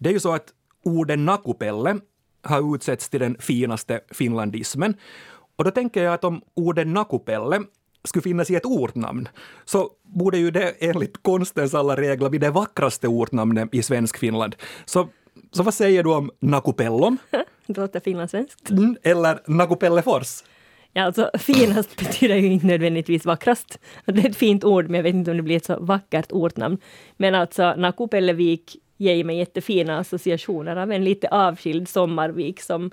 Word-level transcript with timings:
Det 0.00 0.08
är 0.08 0.12
ju 0.12 0.20
så 0.20 0.32
att 0.32 0.48
ordet 0.84 1.18
nakupelle 1.18 1.98
har 2.42 2.74
utsetts 2.74 3.08
till 3.08 3.20
den 3.20 3.36
finaste 3.40 4.00
finlandismen. 4.10 4.94
Och 5.56 5.64
då 5.64 5.70
tänker 5.70 6.02
jag 6.02 6.14
att 6.14 6.24
om 6.24 6.42
ordet 6.54 6.86
nakupelle 6.86 7.60
skulle 8.04 8.22
finnas 8.22 8.50
i 8.50 8.54
ett 8.54 8.64
ortnamn, 8.64 9.28
så 9.64 9.90
borde 10.02 10.38
ju 10.38 10.50
det 10.50 10.74
enligt 10.78 11.22
konstens 11.22 11.74
alla 11.74 11.96
regler 11.96 12.28
bli 12.28 12.38
det 12.38 12.50
vackraste 12.50 13.08
ortnamnet 13.08 13.68
i 13.74 13.82
svensk 13.82 14.18
Finland. 14.18 14.56
Så, 14.84 15.08
så 15.52 15.62
vad 15.62 15.74
säger 15.74 16.02
du 16.02 16.10
om 16.10 16.30
nakupellon? 16.40 17.18
det 17.66 17.76
låter 17.76 18.00
finlandssvenskt. 18.00 18.70
Mm, 18.70 18.96
eller 19.02 19.42
nakupellefors? 19.46 20.42
Ja, 20.92 21.02
alltså 21.02 21.30
finast 21.38 21.96
betyder 21.98 22.36
ju 22.36 22.52
inte 22.52 22.66
nödvändigtvis 22.66 23.24
vackrast. 23.24 23.78
Det 24.04 24.24
är 24.24 24.30
ett 24.30 24.36
fint 24.36 24.64
ord, 24.64 24.84
men 24.84 24.94
jag 24.94 25.02
vet 25.02 25.14
inte 25.14 25.30
om 25.30 25.36
det 25.36 25.42
blir 25.42 25.56
ett 25.56 25.64
så 25.64 25.80
vackert 25.80 26.32
ortnamn. 26.32 26.78
Men 27.16 27.34
alltså 27.34 27.74
Nakupellevik 27.74 28.76
ger 29.00 29.24
mig 29.24 29.38
jättefina 29.38 29.98
associationer 29.98 30.76
av 30.76 30.92
en 30.92 31.04
lite 31.04 31.28
avskild 31.28 31.88
sommarvik 31.88 32.60
som 32.60 32.90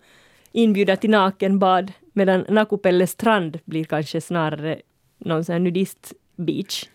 inbjuder 0.52 0.96
till 0.96 1.10
nakenbad, 1.10 1.92
medan 2.14 2.46
Nakupelle 2.50 3.08
strand 3.08 3.60
blir 3.66 3.84
kanske 3.84 4.22
snarare 4.22 4.82
någon 5.18 5.46
sån 5.46 5.54
här 5.54 5.60
nudistbeach. 5.60 6.88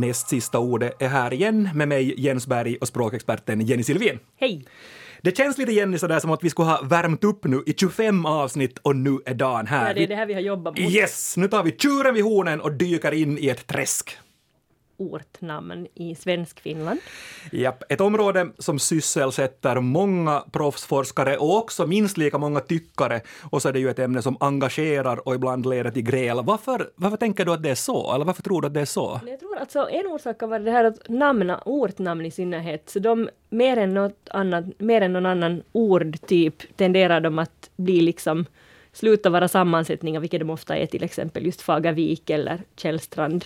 Näst 0.00 0.28
sista 0.28 0.58
ordet 0.58 1.02
är 1.02 1.08
här 1.08 1.32
igen 1.32 1.68
med 1.74 1.88
mig 1.88 2.14
Jens 2.20 2.46
Berg 2.46 2.76
och 2.80 2.88
språkexperten 2.88 3.60
Jenny 3.60 3.82
Silvén. 3.82 4.18
Hej! 4.40 4.64
Det 5.22 5.36
känns 5.36 5.58
lite 5.58 5.72
Jenny 5.72 5.98
sådär 5.98 6.20
som 6.20 6.30
att 6.30 6.44
vi 6.44 6.50
skulle 6.50 6.68
ha 6.68 6.82
värmt 6.82 7.24
upp 7.24 7.44
nu 7.44 7.62
i 7.66 7.74
25 7.76 8.26
avsnitt 8.26 8.78
och 8.78 8.96
nu 8.96 9.18
är 9.26 9.34
dagen 9.34 9.66
här. 9.66 9.88
Ja, 9.88 9.94
det 9.94 10.02
är 10.02 10.08
det 10.08 10.14
här 10.14 10.26
vi 10.26 10.34
har 10.34 10.40
jobbat 10.40 10.78
mot. 10.78 10.90
Yes! 10.92 11.36
Nu 11.36 11.48
tar 11.48 11.62
vi 11.62 11.72
tjuren 11.72 12.14
vid 12.14 12.24
hornen 12.24 12.60
och 12.60 12.72
dyker 12.72 13.12
in 13.12 13.38
i 13.38 13.48
ett 13.48 13.66
träsk 13.66 14.18
ortnamn 14.96 15.86
i 15.94 16.14
Svenskfinland. 16.14 17.00
Japp, 17.52 17.82
ett 17.88 18.00
område 18.00 18.48
som 18.58 18.78
sysselsätter 18.78 19.80
många 19.80 20.44
proffsforskare 20.52 21.36
och 21.36 21.56
också 21.56 21.86
minst 21.86 22.16
lika 22.16 22.38
många 22.38 22.60
tyckare. 22.60 23.20
Och 23.50 23.62
så 23.62 23.68
är 23.68 23.72
det 23.72 23.80
ju 23.80 23.90
ett 23.90 23.98
ämne 23.98 24.22
som 24.22 24.36
engagerar 24.40 25.28
och 25.28 25.34
ibland 25.34 25.66
leder 25.66 25.90
till 25.90 26.02
gräl. 26.02 26.40
Varför, 26.44 26.90
varför 26.94 27.16
tänker 27.16 27.44
du 27.44 27.52
att 27.52 27.62
det 27.62 27.70
är 27.70 27.74
så? 27.74 28.14
Eller 28.14 28.24
varför 28.24 28.42
tror 28.42 28.60
du 28.60 28.66
att 28.66 28.74
det 28.74 28.80
är 28.80 28.84
så? 28.84 29.20
Jag 29.26 29.40
tror 29.40 29.58
alltså 29.58 29.88
en 29.90 30.06
orsak 30.06 30.38
kan 30.38 30.50
vara 30.50 30.62
det 30.62 30.70
här 30.70 30.84
att 30.84 31.08
namna, 31.08 31.62
ortnamn 31.64 32.26
i 32.26 32.30
synnerhet, 32.30 32.90
så 32.90 32.98
de 32.98 33.28
mer 33.50 33.76
än 33.76 33.94
något 33.94 34.28
annat, 34.30 34.64
mer 34.78 35.00
än 35.00 35.12
någon 35.12 35.26
annan 35.26 35.62
ordtyp 35.72 36.76
tenderar 36.76 37.20
de 37.20 37.38
att 37.38 37.70
bli 37.76 38.00
liksom 38.00 38.46
sluta 38.92 39.30
vara 39.30 39.48
sammansättningar, 39.48 40.20
vilket 40.20 40.40
de 40.40 40.50
ofta 40.50 40.76
är 40.76 40.86
till 40.86 41.04
exempel 41.04 41.46
just 41.46 41.62
Fagavik 41.62 42.30
eller 42.30 42.62
Källstrand 42.76 43.44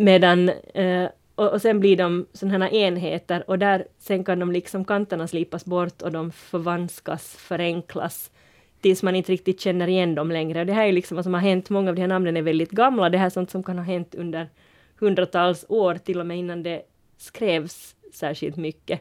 Medan, 0.00 0.48
eh, 0.74 1.08
och, 1.34 1.52
och, 1.52 1.62
sen 1.62 1.80
blir 1.80 1.96
de 1.96 2.26
sådana 2.32 2.64
här 2.64 2.72
enheter 2.72 3.50
och 3.50 3.58
där 3.58 3.86
sen 3.98 4.24
kan 4.24 4.38
de 4.38 4.52
liksom 4.52 4.84
kanterna 4.84 5.26
slipas 5.26 5.64
bort 5.64 6.02
och 6.02 6.12
de 6.12 6.32
förvanskas, 6.32 7.36
förenklas 7.36 8.30
tills 8.80 9.02
man 9.02 9.16
inte 9.16 9.32
riktigt 9.32 9.60
känner 9.60 9.88
igen 9.88 10.14
dem 10.14 10.30
längre. 10.30 10.60
Och 10.60 10.66
det 10.66 10.72
här 10.72 10.86
är 10.86 10.92
liksom 10.92 11.14
vad 11.14 11.24
som 11.24 11.34
har 11.34 11.40
hänt. 11.40 11.70
Många 11.70 11.90
av 11.90 11.94
de 11.94 12.00
här 12.00 12.08
namnen 12.08 12.36
är 12.36 12.42
väldigt 12.42 12.70
gamla. 12.70 13.10
Det 13.10 13.18
här 13.18 13.26
är 13.26 13.30
sånt 13.30 13.50
som 13.50 13.62
kan 13.62 13.78
ha 13.78 13.84
hänt 13.84 14.14
under 14.14 14.48
hundratals 14.98 15.64
år, 15.68 15.94
till 15.94 16.20
och 16.20 16.26
med 16.26 16.38
innan 16.38 16.62
det 16.62 16.82
skrevs 17.16 17.96
särskilt 18.12 18.56
mycket. 18.56 19.00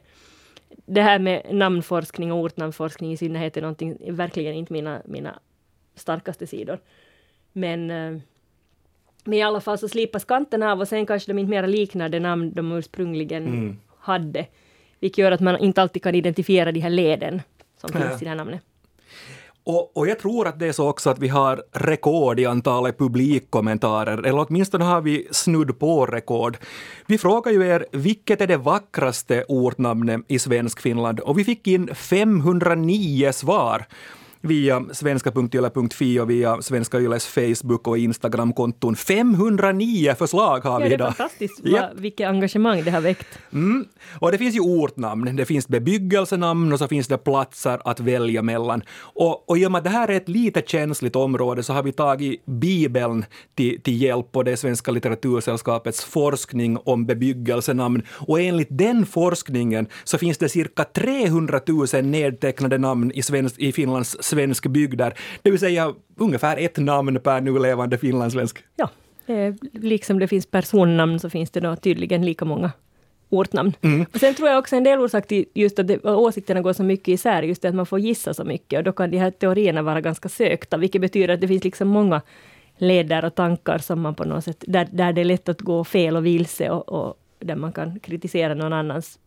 Det 0.85 1.01
här 1.01 1.19
med 1.19 1.41
namnforskning 1.51 2.31
och 2.31 2.39
ortnamnforskning 2.39 3.11
i 3.11 3.17
synnerhet 3.17 3.57
är 3.57 3.61
någonting, 3.61 4.15
verkligen 4.15 4.53
inte 4.53 4.73
mina, 4.73 5.01
mina 5.05 5.39
starkaste 5.95 6.47
sidor. 6.47 6.79
Men 7.53 7.91
eh, 7.91 8.19
men 9.27 9.39
i 9.39 9.41
alla 9.41 9.61
fall 9.61 9.77
så 9.77 9.87
slipas 9.87 10.25
kanterna 10.25 10.71
av 10.71 10.79
och 10.79 10.87
sen 10.87 11.05
kanske 11.05 11.33
de 11.33 11.39
inte 11.39 11.49
mera 11.49 11.67
liknar 11.67 12.09
det 12.09 12.19
namn 12.19 12.53
de 12.53 12.71
ursprungligen 12.71 13.47
mm. 13.47 13.77
hade. 13.99 14.45
Vilket 14.99 15.17
gör 15.17 15.31
att 15.31 15.39
man 15.39 15.57
inte 15.57 15.81
alltid 15.81 16.03
kan 16.03 16.15
identifiera 16.15 16.71
de 16.71 16.79
här 16.79 16.89
leden 16.89 17.41
som 17.81 17.89
ja. 17.93 17.99
finns 17.99 18.21
i 18.21 18.25
det 18.25 18.29
här 18.29 18.37
namnet. 18.37 18.61
Och, 19.63 19.97
och, 19.97 20.07
jag 20.07 20.19
tror 20.19 20.47
att 20.47 20.59
det 20.59 20.67
är 20.67 20.71
så 20.71 20.89
också 20.89 21.09
att 21.09 21.19
vi 21.19 21.27
har 21.27 21.63
rekord 21.71 22.39
i 22.39 22.45
antalet 22.45 22.97
publikkommentarer, 22.97 24.17
eller 24.17 24.45
åtminstone 24.47 24.85
har 24.85 25.01
vi 25.01 25.27
snudd 25.31 25.79
på 25.79 26.05
rekord. 26.05 26.57
Vi 27.05 27.17
frågar 27.17 27.51
ju 27.51 27.67
er, 27.67 27.85
vilket 27.91 28.41
är 28.41 28.47
det 28.47 28.57
vackraste 28.57 29.45
ortnamnet 29.47 30.21
i 30.27 30.39
svensk 30.39 30.81
Finland? 30.81 31.19
Och 31.19 31.39
vi 31.39 31.43
fick 31.43 31.67
in 31.67 31.95
509 31.95 33.31
svar 33.31 33.85
via 34.47 34.85
svenska.yle.fi 34.91 36.19
och 36.19 36.29
via 36.29 36.61
Svenska 36.61 36.99
Yles 36.99 37.27
Facebook 37.27 37.87
och 37.87 37.97
Instagramkonton. 37.97 38.95
509 38.95 40.15
förslag 40.17 40.59
har 40.59 40.79
vi 40.79 40.85
idag. 40.85 40.99
Det 40.99 41.03
är 41.03 41.11
fantastiskt 41.11 41.61
ja. 41.63 41.89
vilket 41.95 42.27
engagemang 42.27 42.83
det 42.83 42.91
har 42.91 43.01
väckt. 43.01 43.39
Mm. 43.53 43.85
Och 44.19 44.31
det 44.31 44.37
finns 44.37 44.55
ju 44.55 44.59
ortnamn, 44.59 45.35
det 45.35 45.45
finns 45.45 45.67
bebyggelsenamn 45.67 46.73
och 46.73 46.79
så 46.79 46.87
finns 46.87 47.07
det 47.07 47.17
platser 47.17 47.79
att 47.83 47.99
välja 47.99 48.41
mellan. 48.41 48.83
Och, 48.99 49.49
och 49.49 49.57
i 49.57 49.65
och 49.65 49.71
med 49.71 49.79
att 49.79 49.83
det 49.83 49.89
här 49.89 50.07
är 50.07 50.17
ett 50.17 50.29
lite 50.29 50.61
känsligt 50.65 51.15
område 51.15 51.63
så 51.63 51.73
har 51.73 51.83
vi 51.83 51.91
tagit 51.91 52.45
Bibeln 52.45 53.25
till, 53.55 53.81
till 53.81 54.01
hjälp 54.01 54.35
och 54.35 54.43
det 54.43 54.51
är 54.51 54.55
Svenska 54.55 54.91
litteratursällskapets 54.91 56.05
forskning 56.05 56.77
om 56.85 57.05
bebyggelsenamn. 57.05 58.01
Och 58.09 58.41
enligt 58.41 58.67
den 58.71 59.05
forskningen 59.05 59.87
så 60.03 60.17
finns 60.17 60.37
det 60.37 60.49
cirka 60.49 60.83
300 60.83 61.59
000 61.67 61.87
nedtecknade 62.03 62.77
namn 62.77 63.11
i, 63.11 63.21
svensk, 63.21 63.59
i 63.59 63.71
Finlands 63.71 64.23
svensk 64.37 64.67
bygder, 64.67 65.13
det 65.41 65.51
vill 65.51 65.59
säga 65.59 65.93
ungefär 66.15 66.57
ett 66.57 66.77
namn 66.77 67.19
per 67.19 67.41
nu 67.41 67.59
levande 67.59 67.97
finlandssvensk. 67.97 68.63
Ja, 68.75 68.89
eh, 69.33 69.53
liksom 69.73 70.19
det 70.19 70.27
finns 70.27 70.45
personnamn 70.45 71.19
så 71.19 71.29
finns 71.29 71.51
det 71.51 71.59
då 71.59 71.75
tydligen 71.75 72.25
lika 72.25 72.45
många 72.45 72.71
ortnamn. 73.29 73.73
Mm. 73.81 74.05
Och 74.13 74.19
sen 74.19 74.35
tror 74.35 74.49
jag 74.49 74.59
också 74.59 74.75
en 74.75 74.83
del 74.83 74.99
orsak 74.99 75.27
till 75.27 75.45
just 75.53 75.79
att 75.79 75.87
det, 75.87 76.03
åsikterna 76.03 76.61
går 76.61 76.73
så 76.73 76.83
mycket 76.83 77.07
isär, 77.07 77.43
just 77.43 77.61
det 77.61 77.69
att 77.69 77.75
man 77.75 77.85
får 77.85 77.99
gissa 77.99 78.33
så 78.33 78.43
mycket 78.43 78.77
och 78.77 78.83
då 78.83 78.91
kan 78.91 79.11
de 79.11 79.17
här 79.17 79.31
teorierna 79.31 79.81
vara 79.81 80.01
ganska 80.01 80.29
sökta, 80.29 80.77
vilket 80.77 81.01
betyder 81.01 81.33
att 81.33 81.41
det 81.41 81.47
finns 81.47 81.63
liksom 81.63 81.87
många 81.87 82.21
leder 82.77 83.25
och 83.25 83.35
tankar 83.35 83.77
som 83.77 84.01
man 84.01 84.15
på 84.15 84.23
något 84.23 84.43
sätt, 84.43 84.63
där, 84.67 84.87
där 84.91 85.13
det 85.13 85.21
är 85.21 85.25
lätt 85.25 85.49
att 85.49 85.61
gå 85.61 85.83
fel 85.83 86.15
och 86.15 86.25
vilse 86.25 86.69
och, 86.69 86.89
och 86.89 87.17
där 87.39 87.55
man 87.55 87.71
kan 87.71 87.99
kritisera 87.99 88.53
någon 88.53 88.73
annans 88.73 89.19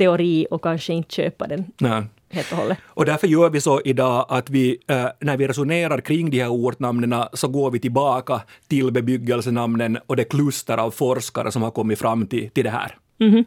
teori 0.00 0.46
och 0.50 0.62
kanske 0.62 0.92
inte 0.92 1.14
köpa 1.14 1.46
den. 1.46 1.64
Nej 1.78 2.02
helt 2.30 2.52
och 2.52 2.58
hållet. 2.58 2.78
Och 2.86 3.04
därför 3.04 3.26
gör 3.26 3.50
vi 3.50 3.60
så 3.60 3.80
idag 3.84 4.26
att 4.28 4.50
vi, 4.50 4.78
äh, 4.86 5.06
när 5.20 5.36
vi 5.36 5.48
resonerar 5.48 6.00
kring 6.00 6.30
de 6.30 6.40
här 6.40 6.48
ortnamnen 6.48 7.24
så 7.32 7.48
går 7.48 7.70
vi 7.70 7.78
tillbaka 7.78 8.40
till 8.68 8.92
bebyggelsenamnen 8.92 9.98
och 10.06 10.16
det 10.16 10.24
kluster 10.24 10.78
av 10.78 10.90
forskare 10.90 11.52
som 11.52 11.62
har 11.62 11.70
kommit 11.70 11.98
fram 11.98 12.26
till, 12.26 12.50
till 12.50 12.64
det 12.64 12.70
här. 12.70 12.96
Mm 13.20 13.34
-hmm. 13.34 13.44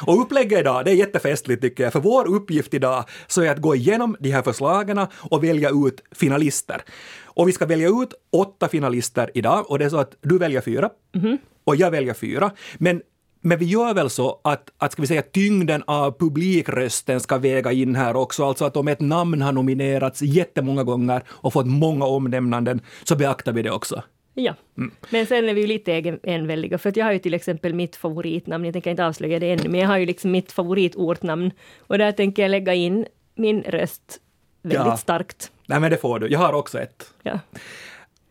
Och 0.00 0.20
upplägget 0.20 0.60
idag, 0.60 0.84
det 0.84 0.90
är 0.90 0.94
jättefestligt 0.94 1.62
tycker 1.62 1.84
jag, 1.84 1.92
för 1.92 2.00
vår 2.00 2.28
uppgift 2.28 2.74
idag 2.74 3.04
så 3.26 3.42
är 3.42 3.50
att 3.50 3.58
gå 3.58 3.74
igenom 3.74 4.16
de 4.20 4.30
här 4.30 4.42
förslagen 4.42 5.06
och 5.30 5.44
välja 5.44 5.70
ut 5.70 6.02
finalister. 6.12 6.82
Och 7.24 7.48
vi 7.48 7.52
ska 7.52 7.66
välja 7.66 7.88
ut 7.88 8.14
åtta 8.32 8.68
finalister 8.68 9.30
idag 9.34 9.70
och 9.70 9.78
det 9.78 9.84
är 9.84 9.88
så 9.88 9.98
att 9.98 10.16
du 10.20 10.38
väljer 10.38 10.60
fyra 10.60 10.90
mm 11.14 11.26
-hmm. 11.26 11.38
och 11.64 11.76
jag 11.76 11.90
väljer 11.90 12.14
fyra. 12.14 12.50
Men 12.78 13.02
men 13.40 13.58
vi 13.58 13.64
gör 13.64 13.94
väl 13.94 14.10
så 14.10 14.40
att, 14.44 14.70
att 14.78 14.92
ska 14.92 15.02
vi 15.02 15.08
säga, 15.08 15.22
tyngden 15.22 15.82
av 15.86 16.18
publikrösten 16.18 17.20
ska 17.20 17.38
väga 17.38 17.72
in 17.72 17.96
här 17.96 18.16
också. 18.16 18.44
Alltså 18.44 18.64
att 18.64 18.76
om 18.76 18.88
ett 18.88 19.00
namn 19.00 19.42
har 19.42 19.52
nominerats 19.52 20.22
jättemånga 20.22 20.84
gånger 20.84 21.22
och 21.28 21.52
fått 21.52 21.66
många 21.66 22.06
omnämnanden 22.06 22.80
så 23.04 23.16
beaktar 23.16 23.52
vi 23.52 23.62
det 23.62 23.70
också. 23.70 24.02
Ja, 24.34 24.54
mm. 24.78 24.90
men 25.10 25.26
sen 25.26 25.48
är 25.48 25.54
vi 25.54 25.60
ju 25.60 25.66
lite 25.66 26.18
enväldiga, 26.22 26.78
för 26.78 26.88
att 26.88 26.96
jag 26.96 27.04
har 27.04 27.12
ju 27.12 27.18
till 27.18 27.34
exempel 27.34 27.74
mitt 27.74 27.96
favoritnamn, 27.96 28.64
jag 28.64 28.72
tänker 28.72 28.90
inte 28.90 29.06
avslöja 29.06 29.38
det 29.38 29.52
ännu, 29.52 29.68
men 29.68 29.80
jag 29.80 29.88
har 29.88 29.98
ju 29.98 30.06
liksom 30.06 30.30
mitt 30.30 30.52
favoritortnamn. 30.52 31.50
Och 31.78 31.98
där 31.98 32.12
tänker 32.12 32.42
jag 32.42 32.50
lägga 32.50 32.74
in 32.74 33.06
min 33.34 33.62
röst 33.62 34.20
väldigt 34.62 34.86
ja. 34.86 34.96
starkt. 34.96 35.52
Nej 35.66 35.80
men 35.80 35.90
det 35.90 35.96
får 35.96 36.18
du, 36.18 36.28
jag 36.28 36.38
har 36.38 36.52
också 36.52 36.78
ett. 36.78 37.14
Ja. 37.22 37.38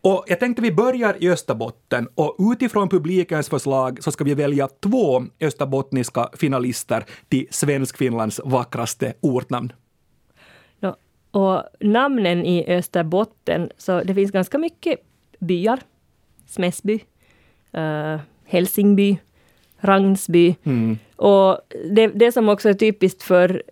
Och 0.02 0.24
jag 0.26 0.40
tänkte 0.40 0.62
vi 0.62 0.72
börjar 0.72 1.16
i 1.22 1.30
Österbotten 1.30 2.08
och 2.14 2.36
utifrån 2.52 2.88
publikens 2.88 3.48
förslag 3.48 4.02
så 4.02 4.12
ska 4.12 4.24
vi 4.24 4.34
välja 4.34 4.68
två 4.68 5.22
österbottniska 5.40 6.28
finalister 6.32 7.04
till 7.28 7.46
Svenskfinlands 7.50 8.40
vackraste 8.44 9.14
ortnamn. 9.20 9.72
No, 10.80 10.94
och 11.30 11.62
namnen 11.80 12.44
i 12.44 12.64
Österbotten, 12.68 13.70
så 13.76 14.02
det 14.02 14.14
finns 14.14 14.30
ganska 14.30 14.58
mycket 14.58 14.98
byar. 15.38 15.80
Smäsby, 16.46 17.00
uh, 17.76 18.20
Helsingby, 18.44 19.18
Ragnsby. 19.80 20.56
Mm. 20.64 20.98
Och 21.16 21.60
det, 21.90 22.06
det 22.06 22.32
som 22.32 22.48
också 22.48 22.68
är 22.68 22.74
typiskt 22.74 23.22
för 23.22 23.62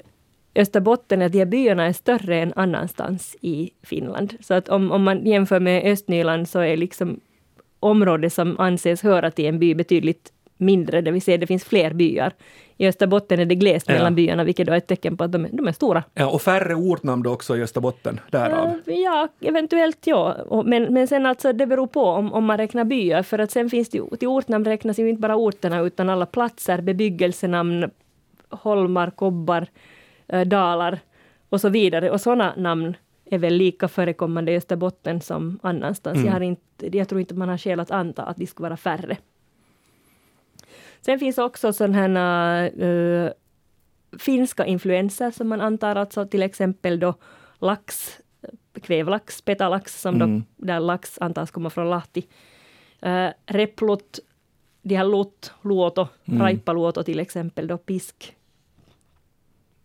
Österbotten, 0.54 1.22
att 1.22 1.32
de 1.32 1.38
här 1.38 1.46
byarna 1.46 1.84
är 1.84 1.92
större 1.92 2.36
än 2.36 2.52
annanstans 2.56 3.36
i 3.40 3.70
Finland. 3.82 4.34
Så 4.40 4.54
att 4.54 4.68
om, 4.68 4.92
om 4.92 5.02
man 5.02 5.26
jämför 5.26 5.60
med 5.60 5.92
Östnyland 5.92 6.48
så 6.48 6.58
är 6.58 6.76
liksom 6.76 7.20
område 7.80 8.30
som 8.30 8.58
anses 8.60 9.02
höra 9.02 9.30
till 9.30 9.46
en 9.46 9.58
by 9.58 9.74
betydligt 9.74 10.32
mindre, 10.56 11.00
det 11.00 11.10
vill 11.10 11.22
säga 11.22 11.38
det 11.38 11.46
finns 11.46 11.64
fler 11.64 11.92
byar. 11.92 12.32
I 12.76 12.86
Österbotten 12.88 13.40
är 13.40 13.44
det 13.44 13.54
glest 13.54 13.88
Ja. 13.88 13.94
mellan 13.94 14.14
byarna, 14.14 14.44
vilket 14.44 14.66
då 14.66 14.72
är 14.72 14.76
ett 14.76 14.86
tecken 14.86 15.16
på 15.16 15.24
att 15.24 15.32
de 15.32 15.44
är, 15.44 15.48
de 15.52 15.68
är 15.68 15.72
stora. 15.72 16.04
Ja, 16.14 16.30
och 16.30 16.42
färre 16.42 16.74
ortnamn 16.74 17.22
då 17.22 17.30
också 17.32 17.56
i 17.56 17.62
Österbotten, 17.62 18.20
därav. 18.30 18.80
Ja, 18.86 19.28
eventuellt 19.40 19.98
ja. 20.06 20.36
Men, 20.64 20.82
men 20.82 21.08
sen 21.08 21.26
alltså 21.26 21.52
det 21.52 21.66
beror 21.66 21.86
på 21.86 22.02
om, 22.04 22.32
om 22.32 22.44
man 22.44 22.58
räknar 22.58 22.84
byar, 22.84 23.22
för 23.22 23.38
att 23.38 23.50
sen 23.50 23.70
finns 23.70 23.88
det 23.88 24.16
till 24.18 24.28
ortnamn 24.28 24.64
räknas 24.64 24.98
ju 24.98 25.08
inte 25.08 25.20
bara 25.20 25.36
orterna 25.36 25.80
utan 25.80 26.08
alla 26.08 26.26
platser, 26.26 26.80
bebyggelsenamn, 26.80 27.90
holmar, 28.48 29.10
kobbar, 29.10 29.66
dalar 30.46 30.98
och 31.48 31.60
så 31.60 31.68
vidare. 31.68 32.10
Och 32.10 32.20
sådana 32.20 32.54
namn 32.56 32.96
är 33.24 33.38
väl 33.38 33.54
lika 33.54 33.88
förekommande 33.88 34.52
i 34.52 34.56
Österbotten 34.56 35.20
som 35.20 35.58
annanstans. 35.62 36.16
Mm. 36.16 36.26
Jag, 36.26 36.32
har 36.32 36.40
inte, 36.40 36.96
jag 36.96 37.08
tror 37.08 37.20
inte 37.20 37.34
man 37.34 37.48
har 37.48 37.58
skäl 37.58 37.80
att 37.80 37.90
anta 37.90 38.22
att 38.22 38.36
de 38.36 38.46
skulle 38.46 38.68
vara 38.68 38.76
färre. 38.76 39.16
Sen 41.00 41.18
finns 41.18 41.38
också 41.38 41.72
sådana 41.72 41.96
här 41.98 42.82
eh, 42.84 43.30
finska 44.18 44.66
influenser 44.66 45.30
som 45.30 45.48
man 45.48 45.60
antar, 45.60 45.96
alltså 45.96 46.26
till 46.26 46.42
exempel 46.42 47.00
då 47.00 47.14
lax, 47.58 48.18
kvävlax, 48.82 49.42
petalax, 49.42 50.00
som 50.00 50.14
Mm. 50.14 50.44
då, 50.56 50.66
där 50.66 50.80
lax 50.80 51.18
antas 51.20 51.50
komma 51.50 51.70
från 51.70 51.90
Lahti. 51.90 52.26
Uh, 53.06 53.28
replot, 53.46 54.18
de 54.82 54.94
här 54.96 55.04
lot, 55.04 55.52
luoto, 55.62 56.08
Mm. 56.24 56.42
raipaluoto 56.42 57.02
till 57.02 57.20
exempel, 57.20 57.66
då 57.66 57.78
pisk, 57.78 58.36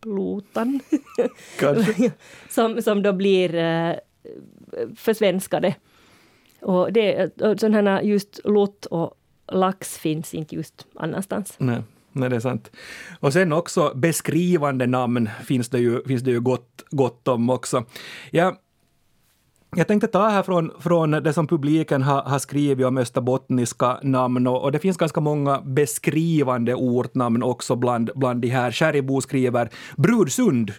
plutan, 0.03 0.79
som, 2.49 2.81
som 2.81 3.01
då 3.01 3.13
blir 3.13 3.55
uh, 3.55 3.95
försvenskade. 4.95 5.75
Och 6.61 6.93
det, 6.93 7.41
och 7.41 7.59
sådana 7.59 8.03
just 8.03 8.39
lot 8.43 8.85
och 8.85 9.13
lax 9.51 9.97
finns 9.97 10.33
inte 10.33 10.55
just 10.55 10.85
annanstans. 10.95 11.55
Nej. 11.57 11.81
Nej, 12.15 12.29
det 12.29 12.35
är 12.35 12.39
sant. 12.39 12.71
Och 13.19 13.33
sen 13.33 13.53
också 13.53 13.91
beskrivande 13.95 14.87
namn 14.87 15.29
finns 15.43 15.69
det 15.69 15.79
ju, 15.79 16.03
finns 16.03 16.21
det 16.21 16.31
ju 16.31 16.39
gott, 16.39 16.83
gott 16.91 17.27
om 17.27 17.49
också. 17.49 17.85
Jag, 18.31 18.57
jag 19.75 19.87
tänkte 19.87 20.07
ta 20.07 20.29
här 20.29 20.43
från, 20.43 20.71
från 20.79 21.11
det 21.11 21.33
som 21.33 21.47
publiken 21.47 22.01
har, 22.01 22.21
har 22.21 22.39
skrivit 22.39 22.85
om 22.85 22.97
österbottniska 22.97 23.99
namn 24.03 24.47
och, 24.47 24.63
och 24.63 24.71
det 24.71 24.79
finns 24.79 24.97
ganska 24.97 25.21
många 25.21 25.61
beskrivande 25.61 26.75
ortnamn 26.75 27.43
också 27.43 27.75
bland, 27.75 28.11
bland 28.15 28.41
de 28.41 28.47
här. 28.47 28.71
Kärribo 28.71 29.21
skriver 29.21 29.69
Brudsund 29.95 30.71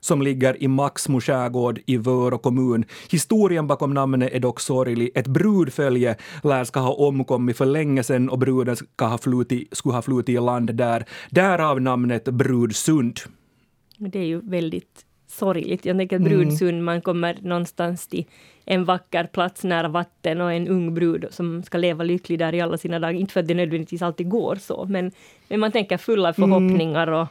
som 0.00 0.22
ligger 0.22 0.62
i 0.62 0.68
Maxmo 0.68 1.20
skärgård 1.20 1.80
i 1.86 1.96
Vörå 1.96 2.38
kommun. 2.38 2.84
Historien 3.10 3.66
bakom 3.66 3.94
namnet 3.94 4.32
är 4.32 4.40
dock 4.40 4.60
sorglig. 4.60 5.10
Ett 5.14 5.26
brudfölje 5.26 6.16
lär 6.42 6.64
ska 6.64 6.80
ha 6.80 6.92
omkommit 6.92 7.56
för 7.56 7.66
länge 7.66 8.02
sedan 8.02 8.28
och 8.28 8.38
bruden 8.38 8.76
ska 8.76 9.06
ha 9.06 9.18
flutit, 9.18 9.76
skulle 9.76 9.94
ha 9.94 10.02
flutit 10.02 10.28
i 10.28 10.40
land 10.40 10.74
där. 10.74 11.04
Därav 11.30 11.80
namnet 11.80 12.24
Brudsund. 12.24 13.20
Det 13.98 14.18
är 14.18 14.24
ju 14.24 14.40
väldigt 14.40 15.04
sorgligt. 15.30 15.84
Jag 15.84 15.98
tänker 15.98 16.16
Mm. 16.16 16.28
Brudsund, 16.28 16.84
man 16.84 17.00
kommer 17.00 17.38
någonstans 17.42 18.06
till 18.06 18.24
en 18.64 18.84
vacker 18.84 19.24
plats 19.24 19.64
nära 19.64 19.88
vatten 19.88 20.40
och 20.40 20.52
en 20.52 20.68
ung 20.68 20.94
brud 20.94 21.26
som 21.30 21.62
ska 21.62 21.78
leva 21.78 22.04
lycklig 22.04 22.38
där 22.38 22.54
i 22.54 22.60
alla 22.60 22.78
sina 22.78 22.98
dagar. 22.98 23.14
Inte 23.14 23.32
för 23.32 23.40
att 23.40 23.48
det 23.48 23.54
nödvändigtvis 23.54 24.02
alltid 24.02 24.28
går 24.28 24.56
så, 24.56 24.86
men, 24.88 25.12
men 25.48 25.60
man 25.60 25.72
tänker 25.72 25.96
fulla 25.96 26.32
förhoppningar 26.32 27.06
och 27.06 27.26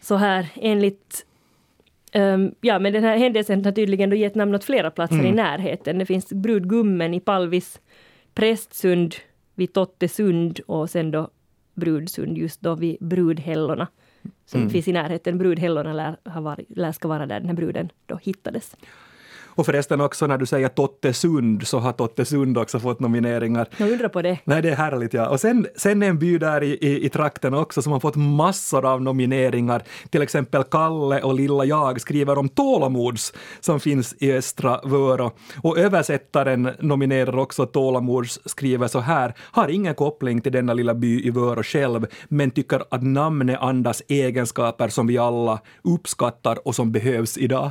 så 0.00 0.16
här 0.16 0.46
enligt 0.54 1.26
Um, 2.14 2.54
ja, 2.60 2.78
men 2.78 2.92
den 2.92 3.04
här 3.04 3.16
händelsen 3.16 3.64
har 3.64 3.72
tydligen 3.72 4.10
då 4.10 4.16
gett 4.16 4.34
namn 4.34 4.54
åt 4.54 4.64
flera 4.64 4.90
platser 4.90 5.24
i 5.24 5.32
närheten. 5.32 5.98
Det 5.98 6.06
finns 6.06 6.28
Brudgummen 6.28 7.14
i 7.14 7.20
Palvis, 7.20 7.80
Prästsund 8.34 9.14
vid 9.54 9.72
Tottesund 9.72 10.60
och 10.66 10.90
sen 10.90 11.10
då 11.10 11.28
Brudsund 11.74 12.38
just 12.38 12.60
då 12.60 12.74
vid 12.74 12.96
Brudhällorna. 13.00 13.86
Som 14.44 14.70
finns 14.70 14.88
i 14.88 14.92
närheten. 14.92 15.38
Brudhällorna 15.38 15.92
lär, 15.92 16.40
varit, 16.40 16.66
lär 16.68 16.92
ska 16.92 17.08
vara 17.08 17.26
där 17.26 17.40
den 17.40 17.48
här 17.48 17.56
bruden 17.56 17.92
då 18.06 18.18
hittades. 18.22 18.76
Och 19.54 19.66
förresten 19.66 20.00
också 20.00 20.26
när 20.26 20.38
du 20.38 20.46
säger 20.46 20.68
Tottesund 20.68 21.66
så 21.66 21.78
har 21.78 21.92
Tottesund 21.92 22.58
också 22.58 22.80
fått 22.80 23.00
nomineringar. 23.00 23.68
Jag 23.76 23.90
undrar 23.90 24.08
på 24.08 24.22
det. 24.22 24.38
Nej, 24.44 24.62
det 24.62 24.70
är 24.70 24.76
härligt 24.76 25.14
ja. 25.14 25.28
Och 25.28 25.40
sen, 25.40 25.66
sen 25.76 26.02
en 26.02 26.18
by 26.18 26.38
där 26.38 26.62
i, 26.62 26.78
i, 26.80 27.06
i 27.06 27.08
trakten 27.08 27.54
också 27.54 27.82
som 27.82 27.92
har 27.92 28.00
fått 28.00 28.16
massor 28.16 28.86
av 28.86 29.02
nomineringar. 29.02 29.82
Till 30.10 30.22
exempel 30.22 30.64
Kalle 30.64 31.22
och 31.22 31.34
Lilla 31.34 31.64
Jag 31.64 32.00
skriver 32.00 32.38
om 32.38 32.48
Tålamods 32.48 33.32
som 33.60 33.80
finns 33.80 34.14
i 34.18 34.32
östra 34.32 34.80
Vörå. 34.84 35.30
Och 35.62 35.78
översättaren 35.78 36.70
nominerar 36.78 37.38
också 37.38 37.66
Tålamods, 37.66 38.40
skriver 38.44 38.88
så 38.88 39.00
här, 39.00 39.34
har 39.38 39.68
ingen 39.68 39.94
koppling 39.94 40.40
till 40.40 40.52
denna 40.52 40.74
lilla 40.74 40.94
by 40.94 41.26
i 41.26 41.30
Vörå 41.30 41.62
själv, 41.62 42.06
men 42.28 42.50
tycker 42.50 42.82
att 42.90 43.02
namnet 43.02 43.60
andas 43.60 44.02
egenskaper 44.08 44.88
som 44.88 45.06
vi 45.06 45.18
alla 45.18 45.60
uppskattar 45.82 46.68
och 46.68 46.74
som 46.74 46.92
behövs 46.92 47.38
idag. 47.38 47.70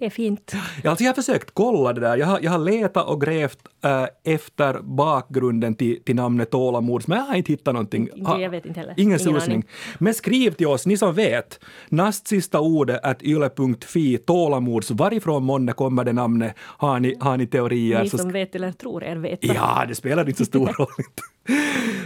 Det 0.00 0.06
är 0.06 0.10
fint. 0.10 0.52
Alltså 0.84 1.04
jag 1.04 1.08
har 1.10 1.14
försökt 1.14 1.50
kolla 1.54 1.92
det 1.92 2.00
där. 2.00 2.16
Jag 2.16 2.26
har, 2.26 2.38
jag 2.42 2.50
har 2.50 2.58
letat 2.58 3.08
och 3.08 3.20
grävt 3.20 3.58
äh, 3.84 4.04
efter 4.34 4.80
bakgrunden 4.82 5.74
till, 5.74 6.02
till 6.04 6.16
namnet 6.16 6.50
Tålamod, 6.50 7.02
men 7.06 7.18
jag 7.18 7.24
har 7.24 7.34
inte 7.34 7.52
hittat 7.52 7.74
någonting. 7.74 8.08
Inte- 8.14 8.30
jag 8.32 8.50
vet 8.50 8.66
inte 8.66 8.80
heller. 8.80 8.94
Ingen 8.96 9.20
Ingen 9.20 9.40
susning. 9.40 9.64
Men 9.98 10.14
skriv 10.14 10.50
till 10.50 10.66
oss, 10.66 10.86
ni 10.86 10.96
som 10.96 11.14
vet. 11.14 11.60
Näst 11.88 12.26
sista 12.28 12.60
ordet 12.60 13.00
att 13.02 13.22
yle.fi, 13.22 14.18
Tålamods. 14.18 14.90
Varifrån 14.90 15.44
månne 15.44 15.72
kommer 15.72 16.04
det 16.04 16.12
namnet? 16.12 16.54
Har 16.58 17.00
ni, 17.00 17.16
har 17.20 17.36
ni 17.36 17.46
teorier? 17.46 18.02
Ni 18.02 18.08
så 18.10 18.18
som 18.18 18.32
vet 18.32 18.54
eller 18.54 18.72
tror 18.72 19.04
er 19.04 19.16
veta. 19.16 19.46
Ja, 19.54 19.84
det 19.88 19.94
spelar 19.94 20.28
inte 20.28 20.38
så 20.38 20.44
stor 20.44 20.66
roll. 20.78 20.88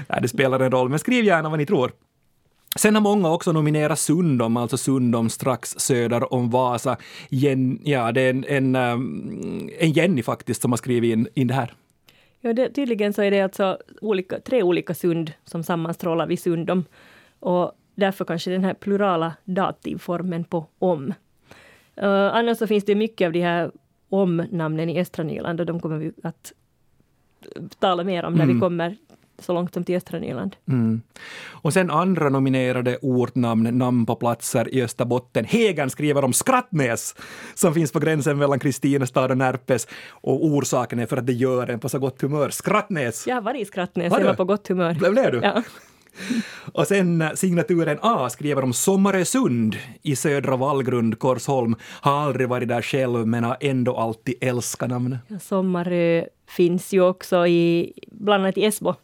Nej, 0.08 0.19
det 0.23 0.29
spelar 0.29 0.61
en 0.61 0.70
roll, 0.70 0.88
men 0.88 0.99
skriv 0.99 1.25
gärna 1.25 1.49
vad 1.49 1.58
ni 1.58 1.67
tror. 1.67 1.90
Sen 2.76 2.94
har 2.94 3.03
många 3.03 3.31
också 3.31 3.53
nominerat 3.53 3.99
Sundom, 3.99 4.56
alltså 4.56 4.76
Sundom 4.76 5.31
strax 5.31 5.71
söder 5.71 6.35
om 6.35 6.50
Vasa. 6.50 6.97
Jen, 7.29 7.81
ja, 7.85 8.12
det 8.12 8.21
är 8.21 8.31
en, 8.31 8.44
en, 8.44 8.76
um, 8.76 9.71
en 9.79 9.93
Jenny 9.93 10.23
faktiskt 10.23 10.62
som 10.62 10.73
har 10.73 10.76
skrivit 10.76 11.12
in, 11.12 11.29
in 11.35 11.47
det 11.47 11.55
här. 11.55 11.75
Ja, 12.41 12.53
det, 12.53 12.69
tydligen 12.71 13.12
så 13.12 13.23
är 13.23 13.31
det 13.31 13.41
alltså 13.41 13.79
olika, 14.00 14.41
tre 14.41 14.62
olika 14.62 14.94
sund 14.94 15.32
som 15.44 15.62
sammanstrålar 15.62 16.26
vid 16.26 16.41
Sundom. 16.41 16.85
Och 17.41 17.73
därför 17.94 18.25
kanske 18.25 18.50
den 18.50 18.65
här 18.65 18.75
plurala 18.75 19.32
dativformen 19.44 20.44
på 20.44 20.67
om. 20.79 21.15
Uh, 22.03 22.06
annars 22.09 22.59
så 22.59 22.67
finns 22.67 22.85
det 22.85 22.94
mycket 22.94 23.26
av 23.26 23.32
de 23.32 23.41
här 23.41 23.71
om-namnen 24.09 24.91
i 24.91 25.00
östra 25.00 25.25
Nyland 25.25 25.61
och 25.61 25.67
de 25.67 25.81
kommer 25.81 25.99
vi 25.99 26.12
att 26.23 26.53
tala 27.79 28.05
mer 28.05 28.25
om 28.25 28.35
när 28.35 28.47
vi 28.47 28.61
kommer 28.61 28.97
så 29.38 29.52
långt 29.52 29.75
som 29.75 29.85
till 29.85 29.97
östra 29.97 30.18
Nyland. 30.18 30.56
Mm. 30.68 31.02
Och 31.49 31.73
sen 31.73 31.90
andra 31.90 32.28
nominerade 32.28 32.99
ortnamn, 33.02 33.78
namn 33.78 34.06
på 34.06 34.16
platser 34.16 34.75
i 34.75 34.82
Österbotten. 34.82 35.44
Hegen 35.44 35.90
skriver 35.90 36.25
om 36.25 36.32
Skrattnäs 36.32 37.14
som 37.54 37.75
finns 37.75 37.92
på 37.92 37.99
gränsen 37.99 38.38
mellan 38.38 38.59
Kristinestad 38.59 39.30
och 39.30 39.38
Närpes 39.38 39.88
och 40.11 40.44
orsaken 40.44 40.99
är 40.99 41.06
för 41.06 41.16
att 41.16 41.26
det 41.26 41.32
gör 41.32 41.70
en 41.70 41.80
på 41.80 41.88
så 41.88 41.99
gott 41.99 42.23
humör. 42.23 42.50
Skrattnäs! 42.50 43.26
Jag 43.26 43.35
har 43.35 43.42
varit 43.42 43.62
i 43.62 43.64
Skrattnäs, 43.64 44.12
Har 44.12 44.20
jag 44.20 44.26
var 44.26 44.35
på 44.35 44.44
gott 44.44 44.68
humör. 44.68 44.94
Blev 44.94 45.14
det 45.14 45.30
du? 45.30 45.40
Ja. 45.42 45.62
Och 46.73 46.87
sen 46.87 47.23
eh, 47.23 47.32
signaturen 47.32 47.99
A 48.02 48.30
skriver 48.30 48.62
om 48.62 48.73
Sommaresund 48.73 49.76
i 50.02 50.16
södra 50.16 50.56
Vallgrund, 50.56 51.18
Korsholm. 51.18 51.76
Har 52.00 52.12
aldrig 52.12 52.49
varit 52.49 52.68
där 52.68 52.82
själv 52.82 53.26
men 53.26 53.44
har 53.44 53.56
ändå 53.61 53.97
alltid 53.97 54.35
älskat 54.40 54.88
namnet. 54.88 55.20
Ja, 55.28 55.38
Sommarö 55.38 56.25
finns 56.49 56.92
ju 56.92 57.00
också 57.00 57.47
i, 57.47 57.92
bland 58.12 58.42
annat 58.42 58.59
i 58.59 58.64
Esbo. 58.64 58.94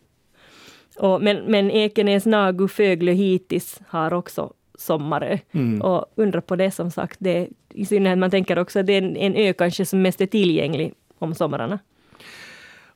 Och, 1.00 1.22
men, 1.22 1.36
men 1.44 1.70
Ekenäs, 1.70 2.26
Nagu, 2.26 2.68
Föglö, 2.68 3.12
Hitis 3.12 3.80
har 3.88 4.12
också 4.12 4.52
Sommarö. 4.78 5.38
Mm. 5.52 5.82
Och 5.82 6.06
undra 6.14 6.40
på 6.40 6.56
det 6.56 6.70
som 6.70 6.90
sagt, 6.90 7.16
det, 7.20 7.48
i 7.74 7.86
synnerhet 7.86 8.18
man 8.18 8.30
tänker 8.30 8.58
också 8.58 8.80
att 8.80 8.86
det 8.86 8.92
är 8.92 9.02
en, 9.02 9.16
en 9.16 9.34
ö 9.34 9.52
kanske 9.52 9.86
som 9.86 10.02
mest 10.02 10.20
är 10.20 10.26
tillgänglig 10.26 10.94
om 11.18 11.34
somrarna. 11.34 11.78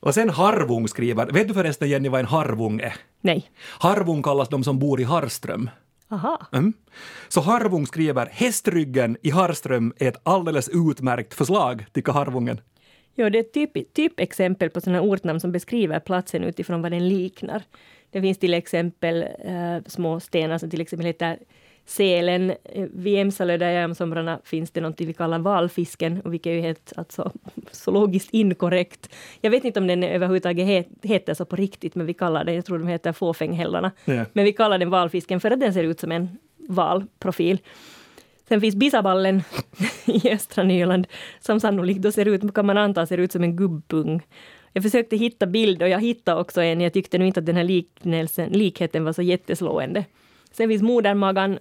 Och 0.00 0.14
sen 0.14 0.30
Harvung 0.30 0.88
skriver, 0.88 1.26
vet 1.26 1.48
du 1.48 1.54
förresten 1.54 1.88
Jenny 1.88 2.08
vad 2.08 2.20
en 2.20 2.26
Harvung 2.26 2.80
är? 2.80 2.94
Nej. 3.20 3.50
Harvung 3.78 4.22
kallas 4.22 4.48
de 4.48 4.64
som 4.64 4.78
bor 4.78 5.00
i 5.00 5.04
Harström. 5.04 5.70
Aha. 6.08 6.46
Mm. 6.52 6.72
Så 7.28 7.40
Harvung 7.40 7.86
skriver, 7.86 8.28
hästryggen 8.32 9.16
i 9.22 9.30
Harström 9.30 9.92
är 9.98 10.08
ett 10.08 10.20
alldeles 10.22 10.68
utmärkt 10.68 11.34
förslag, 11.34 11.86
tycker 11.92 12.12
Harvungen. 12.12 12.60
Ja, 13.14 13.30
det 13.30 13.38
är 13.38 13.40
ett 13.40 13.52
typ, 13.52 13.94
typexempel 13.94 14.70
på 14.70 14.80
sådana 14.80 15.00
ortnamn 15.00 15.40
som 15.40 15.52
beskriver 15.52 16.00
platsen 16.00 16.44
utifrån 16.44 16.82
vad 16.82 16.92
den 16.92 17.08
liknar. 17.08 17.62
Det 18.10 18.20
finns 18.20 18.38
till 18.38 18.54
exempel 18.54 19.22
eh, 19.22 19.76
små 19.86 20.20
stenar 20.20 20.58
som 20.58 20.70
till 20.70 20.80
exempel 20.80 21.06
heter 21.06 21.38
Sälen. 21.86 22.50
Eh, 22.50 22.86
Vid 22.92 23.18
Emsalö 23.18 23.56
där 23.56 23.70
jag 23.70 23.82
är 23.82 23.84
om 23.84 23.94
somrarna 23.94 24.40
finns 24.44 24.70
det 24.70 24.80
något 24.80 25.00
vi 25.00 25.12
kallar 25.12 25.38
valfisken, 25.38 26.20
och 26.20 26.32
vilket 26.32 26.50
är 26.50 26.54
ju 26.54 26.60
helt 26.60 26.92
alltså, 26.96 27.32
zoologiskt 27.70 28.34
inkorrekt. 28.34 29.14
Jag 29.40 29.50
vet 29.50 29.64
inte 29.64 29.80
om 29.80 29.86
den 29.86 30.02
överhuvudtaget 30.02 30.66
het, 30.66 30.88
heter 31.02 31.34
så 31.34 31.44
på 31.44 31.56
riktigt, 31.56 31.94
men 31.94 32.06
vi 32.06 32.14
kallar 32.14 32.44
den, 32.44 32.54
jag 32.54 32.64
tror 32.64 32.78
de 32.78 32.88
heter 32.88 33.12
fåfänghällarna. 33.12 33.92
Ja. 34.04 34.24
Men 34.32 34.44
vi 34.44 34.52
kallar 34.52 34.78
den 34.78 34.90
valfisken 34.90 35.40
för 35.40 35.50
att 35.50 35.60
den 35.60 35.74
ser 35.74 35.84
ut 35.84 36.00
som 36.00 36.12
en 36.12 36.38
valprofil. 36.68 37.58
Sen 38.48 38.60
finns 38.60 38.76
Bisaballen 38.76 39.42
i 40.06 40.30
östra 40.30 40.64
Nyland 40.64 41.06
som 41.40 41.60
sannolikt 41.60 42.02
då 42.02 42.12
ser 42.12 42.28
ut, 42.28 42.54
kan 42.54 42.66
man 42.66 42.78
anta, 42.78 43.06
ser 43.06 43.18
ut 43.18 43.32
som 43.32 43.42
en 43.42 43.56
gubbpung. 43.56 44.22
Jag 44.72 44.82
försökte 44.82 45.16
hitta 45.16 45.46
bild 45.46 45.82
och 45.82 45.88
jag 45.88 46.00
hittade 46.00 46.40
också 46.40 46.62
en. 46.62 46.80
Jag 46.80 46.92
tyckte 46.92 47.18
nu 47.18 47.26
inte 47.26 47.40
att 47.40 47.46
den 47.46 47.56
här 47.56 47.64
liknelsen, 47.64 48.52
likheten 48.52 49.04
var 49.04 49.12
så 49.12 49.22
jätteslående. 49.22 50.04
Sen 50.52 50.68
finns 50.68 50.82
modermagan. 50.82 51.58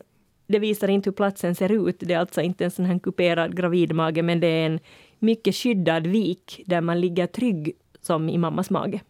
Det 0.47 0.59
visar 0.59 0.87
inte 0.87 1.09
hur 1.09 1.15
platsen 1.15 1.55
ser 1.55 1.71
ut. 1.71 1.95
Det 1.99 2.13
är 2.13 2.19
alltså 2.19 2.41
inte 2.41 2.65
en 2.65 2.71
sån 2.71 2.85
här 2.85 2.99
kuperad 2.99 3.57
gravidmage, 3.57 4.23
men 4.23 4.39
det 4.39 4.47
är 4.47 4.65
en 4.65 4.79
mycket 5.19 5.55
skyddad 5.55 6.07
vik 6.07 6.63
där 6.65 6.81
man 6.81 7.01
ligger 7.01 7.27
trygg 7.27 7.73
som 8.01 8.29
i 8.29 8.37
mammas 8.37 8.69
mage. 8.69 9.01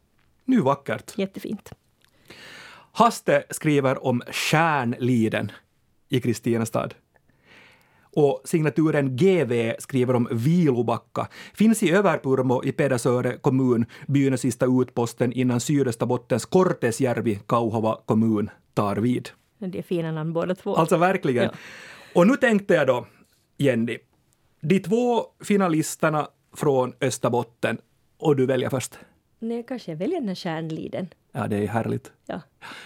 Nu 0.45 0.61
vackert. 0.61 1.17
Jättefint. 1.17 1.71
Haste 2.91 3.43
skriver 3.49 4.05
om 4.05 4.21
Stjärnliden 4.31 5.51
i 6.09 6.21
Kristinestad. 6.21 6.93
Och 8.15 8.41
signaturen 8.45 9.15
GV 9.15 9.73
skriver 9.79 10.13
om 10.13 10.27
Vilobacka. 10.31 11.27
Finns 11.53 11.83
i 11.83 11.91
Överpurmo 11.91 12.63
i 12.63 12.71
Pedersöre 12.71 13.37
kommun, 13.37 13.85
byn 14.07 14.37
sista 14.37 14.65
utposten 14.81 15.33
innan 15.33 15.59
Sydösterbottens 15.59 16.45
Kortesjärvi, 16.45 17.39
Kauhava 17.47 17.97
kommun, 18.05 18.49
tar 18.73 18.95
vid. 18.95 19.29
Det 19.59 19.77
är 19.77 19.83
fina 19.83 20.11
namn 20.11 20.33
båda 20.33 20.55
två. 20.55 20.75
Alltså 20.75 20.97
verkligen. 20.97 21.43
Ja. 21.43 21.51
Och 22.15 22.27
nu 22.27 22.35
tänkte 22.35 22.73
jag 22.73 22.87
då, 22.87 23.05
Jenny, 23.57 23.97
de 24.61 24.79
två 24.79 25.25
finalisterna 25.43 26.27
från 26.55 26.93
Österbotten, 27.01 27.77
och 28.17 28.35
du 28.35 28.45
väljer 28.45 28.69
först. 28.69 28.99
Nej, 29.39 29.65
kanske 29.67 29.91
jag 29.91 29.97
väljer 29.97 30.19
den 30.19 30.27
här 30.27 30.35
Stjärnliden. 30.35 31.07
Ja, 31.35 31.47
det 31.47 31.57
är 31.57 31.67
härligt. 31.67 32.11
Ja. 32.25 32.41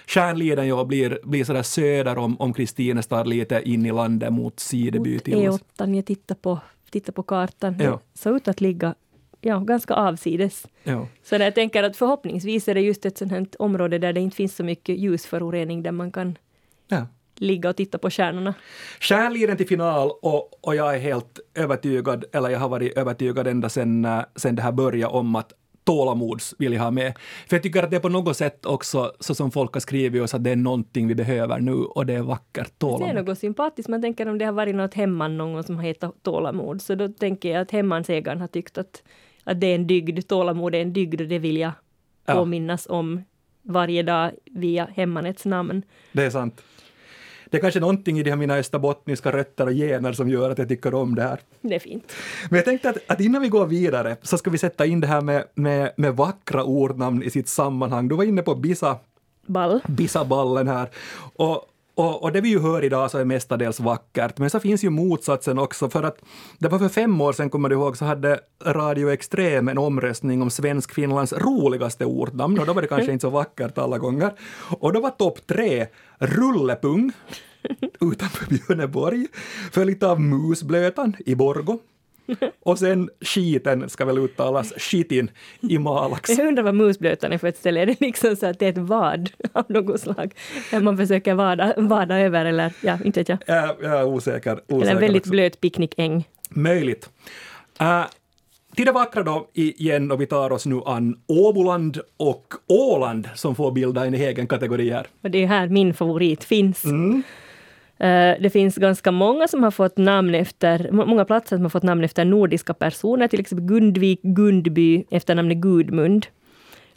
Stjärnliden 0.08 0.68
ja, 0.68 0.86
blir, 0.86 1.20
blir 1.24 1.44
sådär 1.44 1.64
söder 1.64 2.18
om, 2.18 2.42
om 2.42 2.54
Kristinestad, 2.54 3.28
lite 3.28 3.62
in 3.70 3.86
i 3.86 3.92
landet 3.92 4.34
mot 4.34 4.60
Sideby 4.60 5.18
oss. 5.18 5.24
E8, 5.24 5.96
jag 5.96 6.06
tittar 6.06 6.36
på, 6.36 6.60
tittar 6.90 7.14
på 7.14 7.24
kartan. 7.24 7.76
Ja. 7.80 7.92
Det 8.14 8.20
såg 8.20 8.36
ut 8.36 8.48
att 8.48 8.62
ligga 8.62 8.96
ja, 9.42 9.60
ganska 9.60 9.94
avsides. 9.94 10.68
Ja. 10.84 11.08
Så 11.24 11.36
jag 11.36 11.56
tänker 11.56 11.84
att 11.84 11.98
förhoppningsvis 11.98 12.68
är 12.68 12.74
det 12.74 12.82
just 12.82 13.06
ett 13.06 13.18
sånt 13.18 13.32
här 13.32 13.48
område 13.60 13.98
där 13.98 14.14
det 14.14 14.20
inte 14.20 14.36
finns 14.36 14.56
så 14.56 14.64
mycket 14.64 14.98
ljusförorening 14.98 15.84
där 15.84 15.92
man 15.92 16.12
kan 16.12 16.38
Ja. 16.88 17.08
ligga 17.36 17.70
och 17.70 17.76
titta 17.76 17.98
på 17.98 18.10
stjärnorna. 18.10 18.54
Stjärnliden 19.00 19.58
till 19.58 19.68
final 19.68 20.12
och, 20.22 20.66
och 20.68 20.76
jag 20.76 20.96
är 20.96 21.00
helt 21.00 21.40
övertygad, 21.56 22.26
eller 22.34 22.50
jag 22.50 22.60
har 22.60 22.70
varit 22.70 22.98
övertygad 22.98 23.48
ända 23.48 23.70
sedan, 23.70 24.08
sedan 24.36 24.56
det 24.56 24.62
här 24.62 24.72
började 24.72 25.14
om 25.14 25.36
att 25.36 25.54
tålamods 25.88 26.56
vill 26.58 26.74
jag 26.74 26.82
ha 26.84 26.92
med. 26.92 27.18
För 27.48 27.56
jag 27.56 27.64
tycker 27.64 27.84
att 27.84 27.90
det 27.92 27.96
är 27.96 28.00
på 28.02 28.10
något 28.10 28.38
sätt 28.38 28.66
också, 28.66 29.12
så 29.20 29.36
som 29.36 29.52
folk 29.52 29.74
har 29.74 29.80
skrivit 29.82 30.22
oss, 30.22 30.34
att 30.34 30.44
det 30.44 30.50
är 30.52 30.56
någonting 30.56 31.08
vi 31.08 31.16
behöver 31.16 31.60
nu 31.60 31.74
och 31.74 32.06
det 32.06 32.14
är 32.14 32.22
vackert 32.22 32.54
Det 32.78 32.86
är 32.86 32.90
tålamod. 32.90 33.16
något 33.26 33.40
sympatiskt. 33.40 33.90
Man 33.90 34.02
tänker 34.02 34.28
om 34.30 34.38
det 34.38 34.46
har 34.46 34.52
varit 34.52 34.76
något 34.76 34.94
hemman 34.94 35.38
någon 35.38 35.64
som 35.64 35.76
har 35.76 35.84
hetat 35.84 36.16
tålamod. 36.24 36.82
Så 36.82 36.96
då 36.96 37.08
tänker 37.08 37.52
jag 37.52 37.62
att 37.62 37.72
hemmansägaren 37.72 38.42
har 38.42 38.48
tyckt 38.48 38.78
att, 38.78 39.04
att 39.44 39.60
det 39.62 39.68
är 39.68 39.76
en 39.76 39.88
dygd. 39.88 40.28
Tålamod 40.28 40.76
är 40.76 40.82
en 40.82 40.94
dygd 40.94 41.22
och 41.22 41.28
det 41.28 41.40
vill 41.40 41.58
jag 41.58 41.72
Ja. 42.30 42.34
påminnas 42.34 42.88
om 42.90 43.24
varje 43.62 44.04
dag 44.04 44.32
via 44.52 44.88
hemmanets 44.96 45.46
namn. 45.46 45.84
Det 46.12 46.24
är 46.26 46.30
sant. 46.30 46.62
Det 47.50 47.58
är 47.58 47.62
kanske 47.62 47.80
någonting 47.80 48.20
i 48.20 48.24
de 48.24 48.30
här 48.30 48.38
mina 48.38 48.56
österbottniska 48.56 49.32
rötter 49.32 49.66
och 49.66 49.74
gener 49.74 50.14
som 50.14 50.30
gör 50.30 50.50
att 50.50 50.58
jag 50.58 50.68
tycker 50.68 50.94
om 50.94 51.16
det 51.16 51.22
här. 51.22 51.40
Det 51.62 51.76
är 51.76 51.80
fint. 51.80 52.14
Men 52.50 52.58
jag 52.58 52.66
tänkte 52.66 52.90
att, 52.90 52.98
att 53.08 53.22
innan 53.22 53.42
vi 53.42 53.48
går 53.50 53.66
vidare 53.66 54.18
så 54.22 54.38
ska 54.38 54.50
vi 54.50 54.58
sätta 54.58 54.86
in 54.86 55.02
det 55.02 55.08
här 55.08 55.22
med, 55.22 55.44
med, 55.56 55.94
med 55.98 56.16
vackra 56.16 56.64
ordnamn 56.64 57.24
i 57.24 57.30
sitt 57.30 57.48
sammanhang. 57.48 58.08
Du 58.08 58.16
var 58.16 58.24
inne 58.24 58.42
på 58.42 58.56
Bisa, 58.56 58.98
Ball. 59.46 59.82
Bisaballen 59.88 60.68
här. 60.68 60.90
Och, 61.36 61.66
och, 61.98 62.24
och 62.24 62.32
det 62.32 62.42
vi 62.42 62.50
ju 62.50 62.60
hör 62.60 62.84
idag 62.84 63.12
så 63.12 63.18
är 63.18 63.26
mestadels 63.26 63.80
vackert, 63.80 64.38
men 64.38 64.50
så 64.50 64.60
finns 64.60 64.84
ju 64.84 64.90
motsatsen 64.90 65.60
också 65.60 65.90
för 65.90 66.04
att 66.04 66.22
det 66.58 66.68
var 66.68 66.80
för 66.80 66.90
fem 66.90 67.22
år 67.22 67.34
sedan, 67.34 67.50
kommer 67.50 67.70
du 67.70 67.76
ihåg, 67.76 67.98
så 67.98 68.06
hade 68.06 68.40
Radio 68.66 69.12
Extrem 69.12 69.68
en 69.68 69.78
omröstning 69.78 70.42
om 70.42 70.50
Svensk-Finlands 70.50 71.34
roligaste 71.34 72.06
ordnamn 72.06 72.60
och 72.60 72.66
då 72.66 72.74
var 72.74 72.82
det 72.82 72.88
kanske 72.88 73.12
inte 73.12 73.22
så 73.22 73.30
vackert 73.30 73.78
alla 73.78 73.98
gånger. 73.98 74.34
Och 74.80 74.94
då 74.94 75.00
var 75.00 75.10
topp 75.10 75.48
tre 75.48 75.88
Rullepung 76.18 77.12
utanför 78.02 78.46
Björneborg, 78.46 79.28
följt 79.72 80.04
av 80.04 80.22
Musblötan 80.22 81.16
i 81.26 81.36
Borgo 81.36 81.80
och 82.60 82.80
sen 82.80 83.10
skiten 83.22 83.90
ska 83.90 84.06
väl 84.06 84.18
uttalas 84.18 84.74
skitin 84.78 85.32
i 85.62 85.78
Malax. 85.78 86.30
Jag 86.30 86.48
undrar 86.48 86.64
vad 86.64 86.76
musblötan 86.76 87.32
är 87.32 87.38
för 87.38 87.48
ett 87.48 87.58
ställe. 87.58 87.82
Är 87.82 87.86
det 87.86 88.02
liksom 88.02 88.36
så 88.36 88.46
att 88.46 88.60
det 88.60 88.66
är 88.66 88.70
ett 88.70 88.78
vad 88.78 89.30
av 89.52 89.66
något 89.68 90.02
slag? 90.02 90.34
Där 90.72 90.80
man 90.80 90.98
försöker 90.98 91.34
vada, 91.34 91.74
vada 91.78 92.20
över 92.20 92.46
eller 92.46 92.74
ja, 92.82 92.98
inte 93.06 93.20
vet 93.20 93.30
jag. 93.30 93.38
Jag, 93.46 93.76
jag 93.82 94.00
är 94.00 94.06
osäker. 94.06 94.54
osäker 94.54 94.82
Eller 94.82 94.92
en 94.92 95.00
väldigt 95.00 95.22
också. 95.22 95.32
blöt 95.32 95.62
picknickäng. 95.62 96.28
Möjligt. 96.50 97.10
Äh, 97.80 98.04
till 98.76 98.86
det 98.86 98.92
vackra 98.92 99.24
då 99.24 99.50
igen 99.54 100.12
och 100.12 100.22
vi 100.22 100.26
tar 100.26 100.52
oss 100.52 100.66
nu 100.66 100.82
an 100.86 101.20
Åboland 101.28 102.00
och 102.18 102.54
Åland 102.68 103.30
som 103.36 103.56
får 103.56 103.72
bilda 103.72 104.06
en 104.06 104.14
egen 104.14 104.48
kategori 104.48 104.90
här. 104.90 105.08
Och 105.22 105.32
det 105.32 105.44
är 105.44 105.48
här 105.48 105.68
min 105.68 105.94
favorit 105.94 106.44
finns. 106.44 106.86
Mm. 106.86 107.24
Eh, 108.00 108.36
Det 108.42 108.50
finns 108.54 108.76
ganska 108.76 109.12
många 109.12 109.48
som 109.48 109.64
har 109.64 109.72
fått 109.72 109.98
namn 109.98 110.36
efter, 110.36 110.92
må- 110.92 111.06
många 111.06 111.26
platser 111.26 111.56
som 111.56 111.66
har 111.66 111.70
fått 111.70 111.84
namn 111.84 112.04
efter 112.04 112.26
nordiska 112.26 112.74
personer, 112.74 113.28
till 113.28 113.40
exempel 113.40 113.66
Gundvik, 113.68 114.20
Gundby 114.24 115.04
efter 115.10 115.36
namnet 115.36 115.58
Gudmund. 115.58 116.26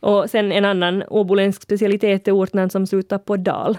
Och 0.01 0.31
sen 0.31 0.53
en 0.53 0.65
annan 0.65 1.03
åboländsk 1.09 1.63
specialitet 1.63 2.29
är 2.29 2.33
ortnamn 2.33 2.71
som 2.71 2.87
slutar 2.87 3.19
på 3.19 3.37
dal, 3.37 3.79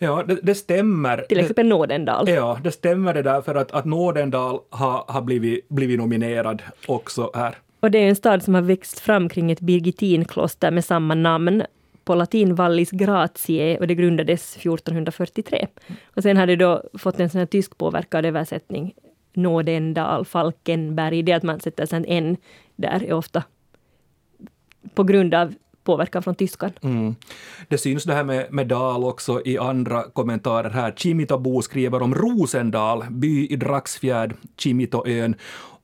Ja, 0.00 0.24
det, 0.28 0.38
det 0.42 0.54
stämmer. 0.54 1.16
till 1.28 1.38
exempel 1.40 1.66
Nådendal. 1.66 2.28
Ja, 2.28 2.58
det 2.64 2.72
stämmer 2.72 3.14
det 3.14 3.22
där 3.22 3.42
för 3.42 3.54
att, 3.54 3.72
att 3.72 3.84
Nådendal 3.84 4.58
har, 4.70 5.04
har 5.08 5.22
blivit, 5.22 5.68
blivit 5.68 5.98
nominerad 5.98 6.62
också 6.86 7.30
här. 7.34 7.54
Och 7.80 7.90
det 7.90 7.98
är 7.98 8.08
en 8.08 8.16
stad 8.16 8.42
som 8.42 8.54
har 8.54 8.62
växt 8.62 9.00
fram 9.00 9.28
kring 9.28 9.50
ett 9.50 9.60
birgitinkloster 9.60 10.70
med 10.70 10.84
samma 10.84 11.14
namn 11.14 11.62
på 12.08 12.14
latin 12.14 12.54
Vallis 12.54 12.90
Gratiae 12.90 13.78
och 13.78 13.86
det 13.86 13.94
grundades 13.94 14.56
1443. 14.56 15.66
Och 16.16 16.22
sen 16.22 16.36
har 16.36 16.46
det 16.46 16.56
då 16.56 16.82
fått 16.98 17.20
en 17.20 17.30
sån 17.30 17.38
här 17.38 17.46
tysk 17.46 17.78
påverkad 17.78 18.26
översättning. 18.26 18.94
Nådendal, 19.32 20.24
Falkenberg. 20.24 21.22
Det 21.22 21.32
att 21.32 21.42
man 21.42 21.60
sätter 21.60 21.86
sen 21.86 22.04
en 22.04 22.36
där 22.76 23.04
är 23.04 23.12
ofta 23.12 23.42
på 24.94 25.04
grund 25.04 25.34
av 25.34 25.54
påverkan 25.84 26.22
från 26.22 26.34
tyskan. 26.34 26.70
Mm. 26.82 27.14
Det 27.68 27.78
syns 27.78 28.04
det 28.04 28.14
här 28.14 28.24
med, 28.24 28.52
med 28.52 28.66
Dal 28.66 29.04
också 29.04 29.42
i 29.44 29.58
andra 29.58 30.02
kommentarer 30.02 30.70
här. 30.70 30.92
Chimitabo 30.96 31.62
skriver 31.62 32.02
om 32.02 32.14
Rosendal, 32.14 33.04
by 33.10 33.46
i 33.46 33.56
Dragsfjärd, 33.56 34.34
Chimitoön. 34.56 35.34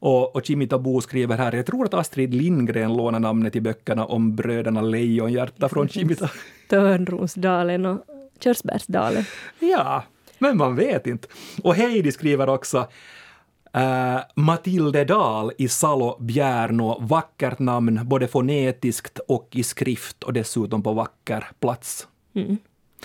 Och, 0.05 0.37
och 0.37 0.47
Chimitabo 0.47 1.01
skriver 1.01 1.37
här, 1.37 1.53
jag 1.53 1.67
tror 1.67 1.85
att 1.85 1.95
Astrid 1.95 2.35
Lindgren 2.35 2.97
lånar 2.97 3.21
namnet 3.21 3.57
i 3.57 3.61
böckerna 3.61 4.07
om 4.07 4.37
bröderna 4.37 4.83
Lejonhjärta 4.83 5.69
från 5.69 5.89
Chimita. 5.89 6.31
Törnrosdalen 6.69 7.87
och 7.87 8.05
Körsbärsdalen. 8.41 9.25
Ja, 9.59 10.05
men 10.39 10.57
man 10.57 10.77
vet 10.77 11.07
inte. 11.07 11.29
Och 11.63 11.75
Heidi 11.75 12.13
skriver 12.13 12.49
också 12.49 12.79
uh, 12.79 14.21
Matilde 14.35 15.05
Dahl 15.05 15.53
i 15.59 15.69
Salo 15.69 16.17
Bjärnå, 16.21 16.99
vackert 17.01 17.59
namn 17.59 18.01
både 18.05 18.29
fonetiskt 18.29 19.19
och 19.19 19.49
i 19.53 19.63
skrift 19.63 20.23
och 20.23 20.33
dessutom 20.33 20.83
på 20.83 20.93
vacker 20.93 21.49
plats. 21.61 22.09
Mm. 22.35 22.57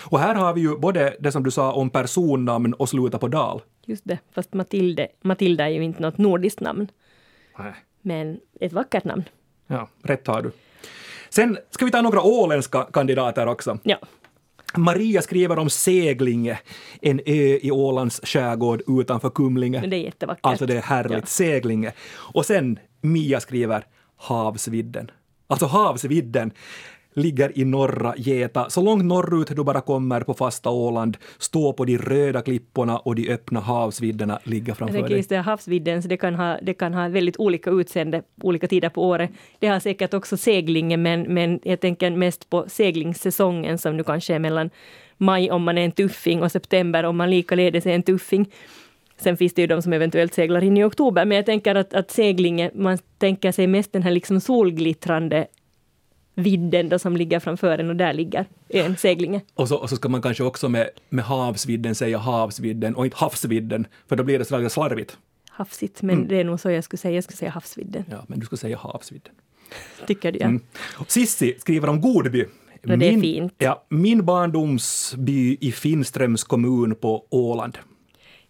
Och 0.01 0.19
här 0.19 0.35
har 0.35 0.53
vi 0.53 0.61
ju 0.61 0.77
både 0.77 1.15
det 1.19 1.31
som 1.31 1.43
du 1.43 1.51
sa 1.51 1.71
om 1.71 1.89
personnamn 1.89 2.73
och 2.73 2.89
sluta 2.89 3.17
på 3.17 3.27
Dal. 3.27 3.61
Just 3.85 4.03
det, 4.05 4.19
fast 4.31 4.53
Matilde, 4.53 5.07
Matilda 5.21 5.63
är 5.65 5.69
ju 5.69 5.83
inte 5.83 6.01
något 6.01 6.17
nordiskt 6.17 6.59
namn, 6.59 6.87
Nej. 7.59 7.73
men 8.01 8.39
ett 8.59 8.73
vackert 8.73 9.03
namn. 9.03 9.23
Ja, 9.67 9.87
rätt 10.03 10.27
har 10.27 10.41
du. 10.41 10.51
Sen 11.29 11.57
ska 11.69 11.85
vi 11.85 11.91
ta 11.91 12.01
några 12.01 12.21
åländska 12.21 12.83
kandidater 12.93 13.47
också. 13.47 13.77
Ja, 13.83 13.97
Maria 14.77 15.21
skriver 15.21 15.59
om 15.59 15.69
Seglinge, 15.69 16.59
en 17.01 17.19
ö 17.25 17.59
i 17.61 17.71
Ålands 17.71 18.21
skärgård 18.23 18.81
utanför 18.87 19.29
Kumlinge. 19.29 19.87
det 19.87 19.95
är 19.95 20.03
jättevackert. 20.03 20.45
Alltså 20.45 20.65
det 20.65 20.77
är 20.77 20.81
härligt. 20.81 21.17
Ja. 21.19 21.25
Seglinge. 21.25 21.93
Och 22.33 22.45
sen 22.45 22.79
Mia 23.01 23.39
skriver 23.39 23.85
Havsvidden. 24.17 25.11
Alltså 25.47 25.65
havsvidden 25.65 26.51
ligger 27.13 27.59
i 27.59 27.65
norra 27.65 28.13
Geta, 28.17 28.69
så 28.69 28.81
långt 28.81 29.05
norrut 29.05 29.55
du 29.55 29.63
bara 29.63 29.81
kommer 29.81 30.21
på 30.21 30.33
fasta 30.33 30.69
Åland, 30.69 31.17
stå 31.37 31.73
på 31.73 31.85
de 31.85 31.97
röda 31.97 32.41
klipporna 32.41 32.97
och 32.97 33.15
de 33.15 33.29
öppna 33.29 33.59
havsvidderna 33.59 34.39
ligger 34.43 34.67
Jag 34.67 34.77
framför 34.77 35.01
dig. 35.01 35.17
just 35.17 35.29
det, 35.29 35.37
havsvidden, 35.37 36.01
så 36.01 36.07
det 36.07 36.17
kan, 36.17 36.35
ha, 36.35 36.57
det 36.61 36.73
kan 36.73 36.93
ha 36.93 37.07
väldigt 37.07 37.37
olika 37.37 37.69
utseende 37.69 38.23
olika 38.41 38.67
tider 38.67 38.89
på 38.89 39.03
året. 39.03 39.31
Det 39.59 39.67
har 39.67 39.79
säkert 39.79 40.13
också 40.13 40.37
seglingen, 40.37 41.01
men, 41.01 41.21
men 41.21 41.59
jag 41.63 41.79
tänker 41.79 42.11
mest 42.11 42.49
på 42.49 42.65
seglingssäsongen 42.67 43.77
som 43.77 43.97
nu 43.97 44.03
kanske 44.03 44.35
är 44.35 44.39
mellan 44.39 44.69
maj 45.17 45.51
om 45.51 45.63
man 45.63 45.77
är 45.77 45.85
en 45.85 45.91
tuffing 45.91 46.43
och 46.43 46.51
september 46.51 47.03
om 47.03 47.17
man 47.17 47.29
likaledes 47.29 47.85
är 47.85 47.91
en 47.91 48.03
tuffing. 48.03 48.49
Sen 49.17 49.37
finns 49.37 49.53
det 49.53 49.61
ju 49.61 49.67
de 49.67 49.81
som 49.81 49.93
eventuellt 49.93 50.33
seglar 50.33 50.63
in 50.63 50.77
i 50.77 50.83
oktober, 50.83 51.25
men 51.25 51.35
jag 51.35 51.45
tänker 51.45 51.75
att, 51.75 51.93
att 51.93 52.11
seglingen, 52.11 52.71
man 52.73 52.97
tänker 53.17 53.51
sig 53.51 53.67
mest 53.67 53.93
den 53.93 54.03
här 54.03 54.11
liksom 54.11 54.39
solglittrande 54.39 55.47
vidden 56.39 56.89
då 56.89 56.99
som 56.99 57.17
ligger 57.17 57.39
framför 57.39 57.77
en 57.77 57.89
och 57.89 57.95
där 57.95 58.13
ligger 58.13 58.45
ön 58.69 58.97
Seglinge. 58.97 59.41
Och 59.53 59.67
så, 59.67 59.75
och 59.77 59.89
så 59.89 59.95
ska 59.95 60.09
man 60.09 60.21
kanske 60.21 60.43
också 60.43 60.69
med, 60.69 60.89
med 61.09 61.25
havsvidden 61.25 61.95
säga 61.95 62.17
havsvidden 62.17 62.95
och 62.95 63.05
inte 63.05 63.17
havsvidden, 63.17 63.87
för 64.07 64.15
då 64.15 64.23
blir 64.23 64.39
det 64.39 64.45
så 64.45 64.57
där 64.57 64.69
slarvigt. 64.69 65.17
Havsigt, 65.49 66.01
men 66.01 66.27
det 66.27 66.35
är 66.35 66.43
nog 66.43 66.59
så 66.59 66.71
jag 66.71 66.83
skulle 66.83 66.97
säga. 66.97 67.15
Jag 67.15 67.23
skulle 67.23 67.37
säga 67.37 67.51
havsvidden. 67.51 68.03
Ja, 68.11 68.25
men 68.27 68.39
du 68.39 68.45
ska 68.45 68.57
säga 68.57 68.77
havsvidden. 68.77 69.33
Tycker 70.07 70.31
du? 70.31 70.39
Ja. 70.39 70.45
Mm. 70.45 70.61
Sissi 71.07 71.55
skriver 71.59 71.89
om 71.89 72.01
Godby. 72.01 72.45
Ja, 72.81 72.95
det 72.95 73.13
är 73.13 73.19
fint. 73.21 73.53
Ja, 73.57 73.85
min 73.89 74.25
barndomsby 74.25 75.57
i 75.61 75.71
Finströms 75.71 76.43
kommun 76.43 76.95
på 76.95 77.25
Åland. 77.29 77.77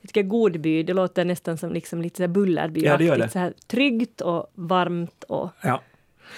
Jag 0.01 0.09
tycker 0.09 0.23
Godby, 0.23 0.83
det 0.83 0.93
låter 0.93 1.25
nästan 1.25 1.57
som 1.57 1.73
liksom 1.73 2.01
lite 2.01 2.27
Bullerby. 2.27 2.81
Ja, 2.83 2.97
det 2.97 3.03
gör 3.03 3.17
det. 3.17 3.29
Så 3.29 3.39
här 3.39 3.53
tryggt 3.67 4.21
och 4.21 4.51
varmt 4.55 5.23
och 5.23 5.49
Ja. 5.63 5.81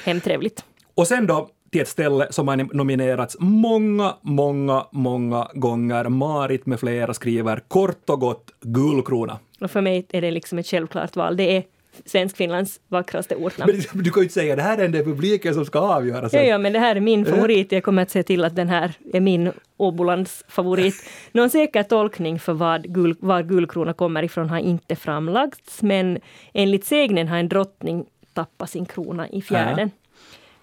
hemtrevligt. 0.03 0.65
Och 1.01 1.07
sen 1.07 1.27
då 1.27 1.49
till 1.71 1.81
ett 1.81 1.87
ställe 1.87 2.27
som 2.29 2.47
har 2.47 2.55
nominerats 2.73 3.37
många, 3.39 4.15
många, 4.21 4.85
många 4.91 5.47
gånger. 5.53 6.09
Marit 6.09 6.65
med 6.65 6.79
flera 6.79 7.13
skriver 7.13 7.59
kort 7.67 8.09
och 8.09 8.19
gott 8.19 8.51
Gullkrona. 8.61 9.39
Och 9.61 9.71
för 9.71 9.81
mig 9.81 10.05
är 10.09 10.21
det 10.21 10.31
liksom 10.31 10.57
ett 10.57 10.67
självklart 10.67 11.15
val. 11.15 11.37
Det 11.37 11.57
är 11.57 11.63
Svenskfinlands 12.05 12.79
vackraste 12.87 13.35
ortnamn. 13.35 13.71
Men 13.93 14.03
du 14.03 14.09
kan 14.11 14.21
ju 14.21 14.23
inte 14.23 14.33
säga 14.33 14.55
det 14.55 14.61
här 14.61 14.77
är 14.77 14.87
den 14.87 15.03
publiken 15.05 15.53
som 15.53 15.65
ska 15.65 15.79
avgöra. 15.79 16.23
Ja, 16.23 16.29
sen. 16.29 16.47
ja, 16.47 16.57
men 16.57 16.73
det 16.73 16.79
här 16.79 16.95
är 16.95 16.99
min 16.99 17.25
favorit. 17.25 17.71
Jag 17.71 17.83
kommer 17.83 18.01
att 18.01 18.11
se 18.11 18.23
till 18.23 18.43
att 18.43 18.55
den 18.55 18.69
här 18.69 18.93
är 19.13 19.19
min 19.19 19.51
Åbolands 19.77 20.43
favorit. 20.47 20.95
Någon 21.31 21.49
säker 21.49 21.83
tolkning 21.83 22.39
för 22.39 22.53
vad 22.53 22.93
gul, 22.93 23.15
var 23.19 23.43
Guldkrona 23.43 23.93
kommer 23.93 24.23
ifrån 24.23 24.49
har 24.49 24.59
inte 24.59 24.95
framlagts, 24.95 25.81
men 25.81 26.19
enligt 26.53 26.85
sägnen 26.85 27.27
har 27.27 27.37
en 27.37 27.49
drottning 27.49 28.05
tappat 28.33 28.69
sin 28.69 28.85
krona 28.85 29.29
i 29.29 29.41
fjärden. 29.41 29.91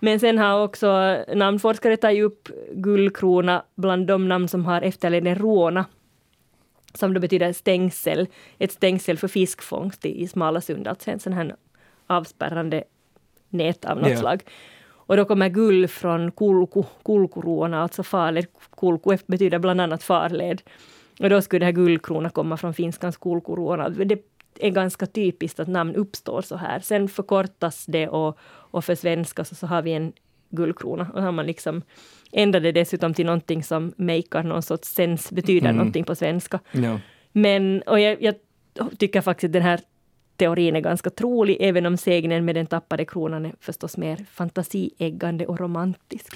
Men 0.00 0.20
sen 0.20 0.38
har 0.38 0.64
också 0.64 1.16
namnforskare 1.34 1.96
tagit 1.96 2.24
upp 2.24 2.48
Guldkrona 2.72 3.62
bland 3.74 4.06
de 4.06 4.28
namn 4.28 4.48
som 4.48 4.64
har 4.64 4.82
efterleden 4.82 5.34
råna, 5.34 5.84
som 6.94 7.14
då 7.14 7.20
betyder 7.20 7.52
stängsel, 7.52 8.26
ett 8.58 8.72
stängsel 8.72 9.18
för 9.18 9.28
fiskfångst 9.28 10.04
i, 10.06 10.22
i 10.22 10.28
Smalasund, 10.28 10.88
alltså 10.88 11.10
en 11.10 11.18
sån 11.20 11.32
här 11.32 11.54
avspärrande 12.06 12.84
nät 13.48 13.84
av 13.84 13.96
något 13.96 14.10
Ja. 14.10 14.16
slag. 14.16 14.42
Och 14.90 15.16
då 15.16 15.24
kommer 15.24 15.48
gull 15.48 15.88
från 15.88 16.30
kulku, 16.32 16.82
kulkuruona, 17.04 17.82
alltså 17.82 18.02
farled. 18.02 18.46
Kulku 18.76 19.16
betyder 19.26 19.58
bland 19.58 19.80
annat 19.80 20.02
farled. 20.02 20.62
Och 21.20 21.30
då 21.30 21.42
skulle 21.42 21.58
det 21.58 21.64
här 21.64 21.72
guldkrona 21.72 22.30
komma 22.30 22.56
från 22.56 22.74
finskans 22.74 23.16
kulkuruona. 23.16 23.88
Det 23.88 24.22
är 24.60 24.70
ganska 24.70 25.06
typiskt 25.06 25.60
att 25.60 25.68
namn 25.68 25.94
uppstår 25.94 26.42
så 26.42 26.56
här. 26.56 26.80
Sen 26.80 27.08
förkortas 27.08 27.86
det 27.86 28.08
och, 28.08 28.38
och 28.44 28.84
för 28.84 28.94
svenska 28.94 29.44
så, 29.44 29.54
så 29.54 29.66
har 29.66 29.82
vi 29.82 29.92
en 29.92 30.12
guldkrona. 30.50 31.10
Och 31.14 31.22
har 31.22 31.32
man 31.32 31.46
liksom 31.46 31.82
ändrat 32.32 32.62
det 32.62 32.72
dessutom 32.72 33.14
till 33.14 33.26
någonting 33.26 33.62
som 33.62 33.92
makar 33.96 34.42
någon 34.42 34.62
sorts 34.62 34.88
sens, 34.88 35.30
betyder 35.32 35.66
Mm. 35.68 35.76
någonting 35.76 36.04
på 36.04 36.14
svenska. 36.14 36.60
Ja. 36.72 37.00
Men 37.32 37.82
och 37.82 38.00
jag, 38.00 38.22
jag 38.22 38.34
tycker 38.98 39.20
faktiskt 39.20 39.48
att 39.48 39.52
den 39.52 39.62
här 39.62 39.80
teorin 40.36 40.76
är 40.76 40.80
ganska 40.80 41.10
trolig, 41.10 41.56
även 41.60 41.86
om 41.86 41.96
sägnen 41.96 42.44
med 42.44 42.54
den 42.54 42.66
tappade 42.66 43.04
kronan 43.04 43.46
är 43.46 43.54
förstås 43.60 43.96
mer 43.96 44.24
fantasieggande 44.32 45.46
och 45.46 45.60
romantisk. 45.60 46.34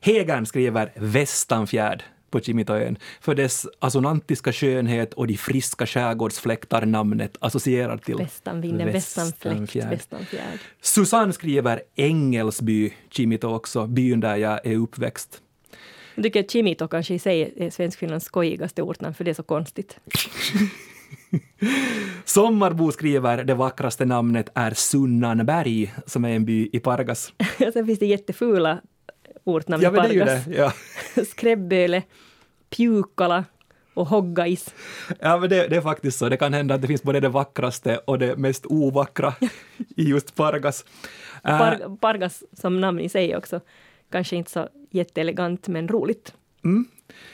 Hegern 0.00 0.46
skriver 0.46 0.92
Västanfjärd 0.94 2.02
på 2.30 2.40
Kimitoön 2.40 2.98
för 3.20 3.34
dess 3.34 3.66
assonantiska 3.78 4.52
skönhet 4.52 5.14
och 5.14 5.26
de 5.26 5.36
friska 5.36 5.86
skärgårdsfläktar 5.86 6.86
namnet 6.86 7.36
associerar 7.40 7.96
till. 7.96 8.16
Västanvinden, 8.16 8.92
västanfläkt, 8.92 9.76
Västanfjärd. 9.76 10.58
Susanne 10.80 11.32
skriver 11.32 11.82
Engelsby, 11.94 12.92
Kimito 13.10 13.48
också, 13.48 13.86
byn 13.86 14.20
där 14.20 14.36
jag 14.36 14.66
är 14.66 14.76
uppväxt. 14.76 15.42
Jag 16.14 16.22
tycker 16.22 16.40
att 16.40 16.50
Chimito 16.50 16.88
kanske 16.88 17.14
i 17.14 17.18
sig 17.18 17.54
är 17.56 17.70
Svenskfinlands 17.70 18.26
skojigaste 18.26 18.82
ortnamn, 18.82 19.14
för 19.14 19.24
det 19.24 19.30
är 19.30 19.34
så 19.34 19.42
konstigt. 19.42 19.98
Sommarbo 22.24 22.92
skriver 22.92 23.44
det 23.44 23.54
vackraste 23.54 24.04
namnet 24.04 24.48
är 24.54 24.74
Sunnanberg 24.74 25.94
som 26.06 26.24
är 26.24 26.28
en 26.28 26.44
by 26.44 26.68
i 26.72 26.80
Pargas. 26.80 27.32
Sen 27.72 27.86
finns 27.86 27.98
det 27.98 28.06
jättefula 28.06 28.80
ortnamn 29.46 29.82
Ja 29.82 29.90
men 29.90 30.02
det 30.02 30.08
är 30.08 30.12
ju 30.12 30.20
Pargas. 30.20 30.44
det. 30.44 30.54
Ja. 30.56 30.72
Skräbböle, 31.24 32.02
Pjukala 32.70 33.44
och 33.94 34.06
Hoggais. 34.06 34.74
Ja, 35.20 35.38
men 35.38 35.48
det, 35.50 35.68
det 35.68 35.76
är 35.76 35.80
faktiskt 35.80 36.18
så. 36.18 36.28
Det 36.28 36.36
kan 36.36 36.52
hända 36.52 36.74
att 36.74 36.82
det 36.82 36.88
finns 36.88 37.02
både 37.02 37.20
det 37.20 37.28
vackraste 37.28 37.96
och 37.98 38.18
det 38.18 38.36
mest 38.36 38.66
ovackra 38.66 39.34
i 39.96 40.02
just 40.02 40.34
Pargas. 40.34 40.84
Par, 41.42 41.96
Pargas 42.00 42.42
som 42.52 42.80
namn 42.80 43.00
i 43.00 43.08
sig 43.08 43.36
också. 43.36 43.60
Kanske 44.10 44.36
inte 44.36 44.50
så 44.50 44.68
jätteelegant, 44.90 45.68
men 45.68 45.88
roligt. 45.88 46.32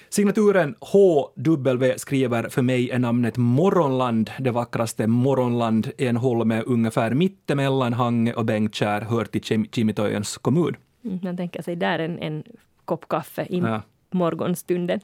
Signaturen 0.09 0.75
HW 0.81 1.95
skriver 1.97 2.49
för 2.49 2.63
mig 2.63 2.91
är 2.91 2.99
namnet 2.99 3.37
Morgonland 3.37 4.31
det 4.39 4.51
vackraste 4.51 5.07
Morgonland, 5.07 5.91
en 5.99 6.17
holme 6.17 6.63
ungefär 6.67 7.11
mittemellan 7.15 7.93
Hange 7.93 8.33
och 8.35 8.45
Bengtkär, 8.45 9.01
hör 9.01 9.25
till 9.25 9.41
Kim- 9.43 10.39
kommun. 10.43 10.77
Mm, 11.05 11.19
Man 11.23 11.37
tänker 11.37 11.63
sig 11.63 11.77
där 11.77 11.99
en, 11.99 12.19
en 12.19 12.43
kopp 12.85 13.09
kaffe 13.09 13.47
i 13.51 13.59
Ja. 13.59 13.83
morgonstunden. 14.11 15.01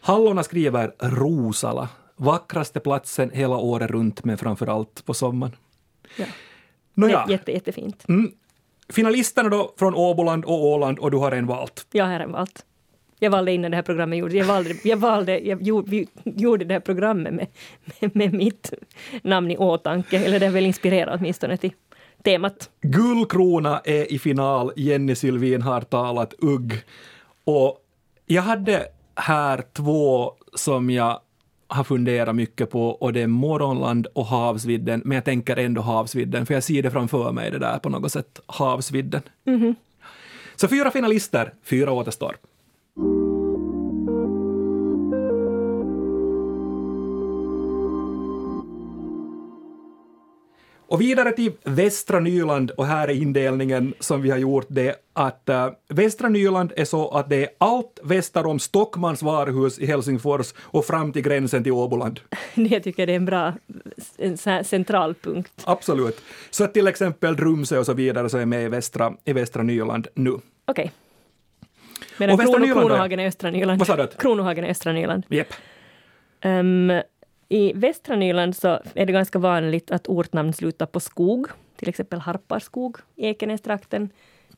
Hallona 0.00 0.42
skriver 0.42 0.92
Rosala, 0.98 1.88
vackraste 2.16 2.80
platsen 2.80 3.30
hela 3.30 3.56
året 3.56 3.90
runt 3.90 4.24
men 4.24 4.38
framför 4.38 4.66
allt 4.66 5.04
på 5.06 5.14
sommaren. 5.14 5.52
Ja. 6.18 6.24
Nåja, 6.94 7.26
Jätte, 7.28 7.52
jättefint. 7.52 8.04
mm. 8.08 8.32
finalisterna 8.88 9.48
då 9.48 9.74
från 9.78 9.94
Åboland 9.94 10.44
och 10.44 10.64
Åland 10.66 10.98
och 10.98 11.10
du 11.10 11.16
har 11.16 11.32
en 11.32 11.46
valt. 11.46 11.86
Jag 11.92 12.04
har 12.04 12.20
en 12.20 12.32
valt. 12.32 12.64
Jag 13.20 13.30
valde 13.30 13.52
innan 13.52 13.70
det 13.70 13.76
här 13.76 13.82
programmet 13.82 14.18
gjordes. 14.18 14.34
Jag 14.34 14.44
valde, 14.44 14.74
jag 14.84 14.96
valde, 14.96 15.38
jag 15.38 15.62
gjorde, 15.62 16.04
gjorde 16.24 16.64
det 16.64 16.74
här 16.74 16.80
programmet 16.80 17.32
med, 17.34 17.46
med, 18.00 18.16
med 18.16 18.32
mitt 18.34 18.72
namn 19.22 19.50
i 19.50 19.56
åtanke. 19.56 20.18
Eller 20.24 20.40
det 20.40 20.46
är 20.46 20.50
väl 20.50 20.66
inspirerat 20.66 21.18
åtminstone 21.20 21.56
till 21.56 21.72
temat. 22.24 22.70
Guldkrona 22.80 23.80
är 23.84 24.12
i 24.12 24.18
final, 24.18 24.72
Jenny 24.76 25.14
Sylvin 25.14 25.62
har 25.62 25.80
talat 25.80 26.34
ugg. 26.38 26.82
Och 27.44 27.78
jag 28.26 28.42
hade 28.42 28.86
här 29.14 29.64
två 29.72 30.32
som 30.54 30.90
jag 30.90 31.20
har 31.68 31.84
funderat 31.84 32.36
mycket 32.36 32.70
på 32.70 32.88
och 32.88 33.12
det 33.12 33.22
är 33.22 33.26
Morgonland 33.26 34.06
och 34.12 34.26
Havsvidden, 34.26 35.02
men 35.04 35.14
jag 35.14 35.24
tänker 35.24 35.56
ändå 35.56 35.80
Havsvidden, 35.82 36.46
för 36.46 36.54
jag 36.54 36.62
ser 36.62 36.82
det 36.82 36.90
framför 36.90 37.32
mig 37.32 37.50
det 37.50 37.58
där 37.58 37.78
på 37.78 37.88
något 37.88 38.12
sätt, 38.12 38.40
Havsvidden. 38.46 39.22
Så 40.56 40.68
fyra 40.68 40.90
finalister, 40.90 41.52
fyra 41.64 41.92
återstår. 41.92 42.36
Och 50.88 51.00
vidare 51.00 51.32
till 51.32 51.52
västra 51.64 52.20
Nyland 52.20 52.70
och 52.70 52.86
här 52.86 53.08
är 53.08 53.12
indelningen 53.12 53.94
som 54.00 54.22
vi 54.22 54.30
har 54.30 54.38
gjort 54.38 54.66
det 54.68 54.94
att 55.12 55.48
äh, 55.48 55.70
västra 55.88 56.28
Nyland 56.28 56.72
är 56.76 56.84
så 56.84 57.08
att 57.08 57.28
det 57.28 57.36
är 57.36 57.48
allt 57.58 58.00
väster 58.02 58.46
om 58.46 58.58
Stockmans 58.58 59.22
varuhus 59.22 59.78
i 59.78 59.86
Helsingfors 59.86 60.54
och 60.58 60.84
fram 60.84 61.12
till 61.12 61.22
gränsen 61.22 61.62
till 61.62 61.72
Åboland. 61.72 62.20
Jag 62.54 62.82
tycker 62.82 63.06
det 63.06 63.12
är 63.12 63.16
en 63.16 63.24
bra 63.24 63.52
en 64.16 64.64
central 64.64 65.14
punkt. 65.14 65.62
Absolut. 65.64 66.20
Så 66.50 66.64
att 66.64 66.74
till 66.74 66.86
exempel 66.86 67.36
Rumsö 67.36 67.78
och 67.78 67.86
så 67.86 67.92
vidare 67.92 68.28
så 68.28 68.38
är 68.38 68.46
med 68.46 68.64
i 68.64 68.68
västra, 68.68 69.12
i 69.24 69.32
västra 69.32 69.62
Nyland 69.62 70.08
nu. 70.14 70.32
Okej. 70.64 70.92
Medan 72.18 72.34
Och 72.34 72.40
Krono, 72.40 72.58
Nyland? 72.58 72.80
Kronohagen 72.80 73.20
är 73.20 73.26
östra 73.26 73.50
Nyland. 73.50 73.78
Vad 73.78 73.86
sa 73.86 73.96
du? 73.96 74.06
Kronohagen 74.06 74.64
är 74.64 74.70
östra 74.70 74.92
Nyland. 74.92 75.24
Jep. 75.28 75.48
Ehm, 76.40 76.92
I 77.48 77.72
västra 77.72 78.16
Nyland 78.16 78.56
så 78.56 78.68
är 78.94 79.06
det 79.06 79.12
ganska 79.12 79.38
vanligt 79.38 79.90
att 79.90 80.06
ortnamn 80.06 80.52
slutar 80.52 80.86
på 80.86 81.00
skog, 81.00 81.46
till 81.76 81.88
exempel 81.88 82.18
Harparskog 82.18 82.96
i 83.16 83.26
Ekenästrakten. 83.26 84.10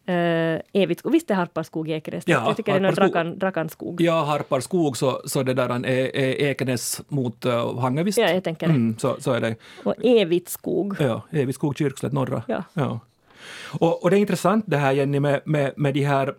Uh, 0.08 0.60
Evitskog, 0.72 1.12
visst 1.12 1.30
är 1.30 1.34
Harparskog 1.34 1.88
i 1.88 1.92
Ekenästrakten? 1.92 2.42
Ja, 2.44 2.50
Jag 2.50 2.56
tycker 2.56 2.72
det 2.72 2.78
är 2.78 2.82
Harparskog. 2.82 3.12
drakan, 3.12 3.38
drakanskog. 3.38 4.00
Jag 4.00 4.24
harpar 4.24 4.60
skog 4.60 4.96
så, 4.96 5.22
så 5.24 5.42
det 5.42 5.54
där 5.54 5.68
är, 5.68 6.16
är 6.16 6.50
Ekenäs 6.50 7.02
mot 7.08 7.46
uh, 7.46 7.78
Hange 7.78 8.02
visst? 8.02 8.18
Ja, 8.18 8.30
jag 8.30 8.44
tänker 8.44 8.66
det. 8.66 8.72
Mm, 8.72 8.98
så, 8.98 9.16
så 9.20 9.32
är 9.32 9.40
det. 9.40 9.54
Och 9.84 9.94
Evitskog. 10.04 10.96
Ja, 11.00 11.22
Evigskog, 11.30 11.78
Kyrkslätt, 11.78 12.12
norra. 12.12 12.42
Ja. 12.48 12.64
Ja. 12.72 13.00
Och, 13.80 14.02
och 14.02 14.10
det 14.10 14.16
är 14.16 14.20
intressant 14.20 14.64
det 14.68 14.76
här 14.76 14.92
Jenny 14.92 15.20
med, 15.20 15.40
med, 15.44 15.72
med 15.76 15.94
de 15.94 16.04
här 16.04 16.34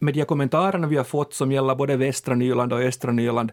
med 0.00 0.14
de 0.14 0.24
kommentarerna 0.24 0.86
vi 0.86 0.96
har 0.96 1.04
fått 1.04 1.34
som 1.34 1.52
gäller 1.52 1.74
både 1.74 1.96
västra 1.96 2.34
Nyland 2.34 2.72
och 2.72 2.80
östra 2.80 3.12
Nyland. 3.12 3.52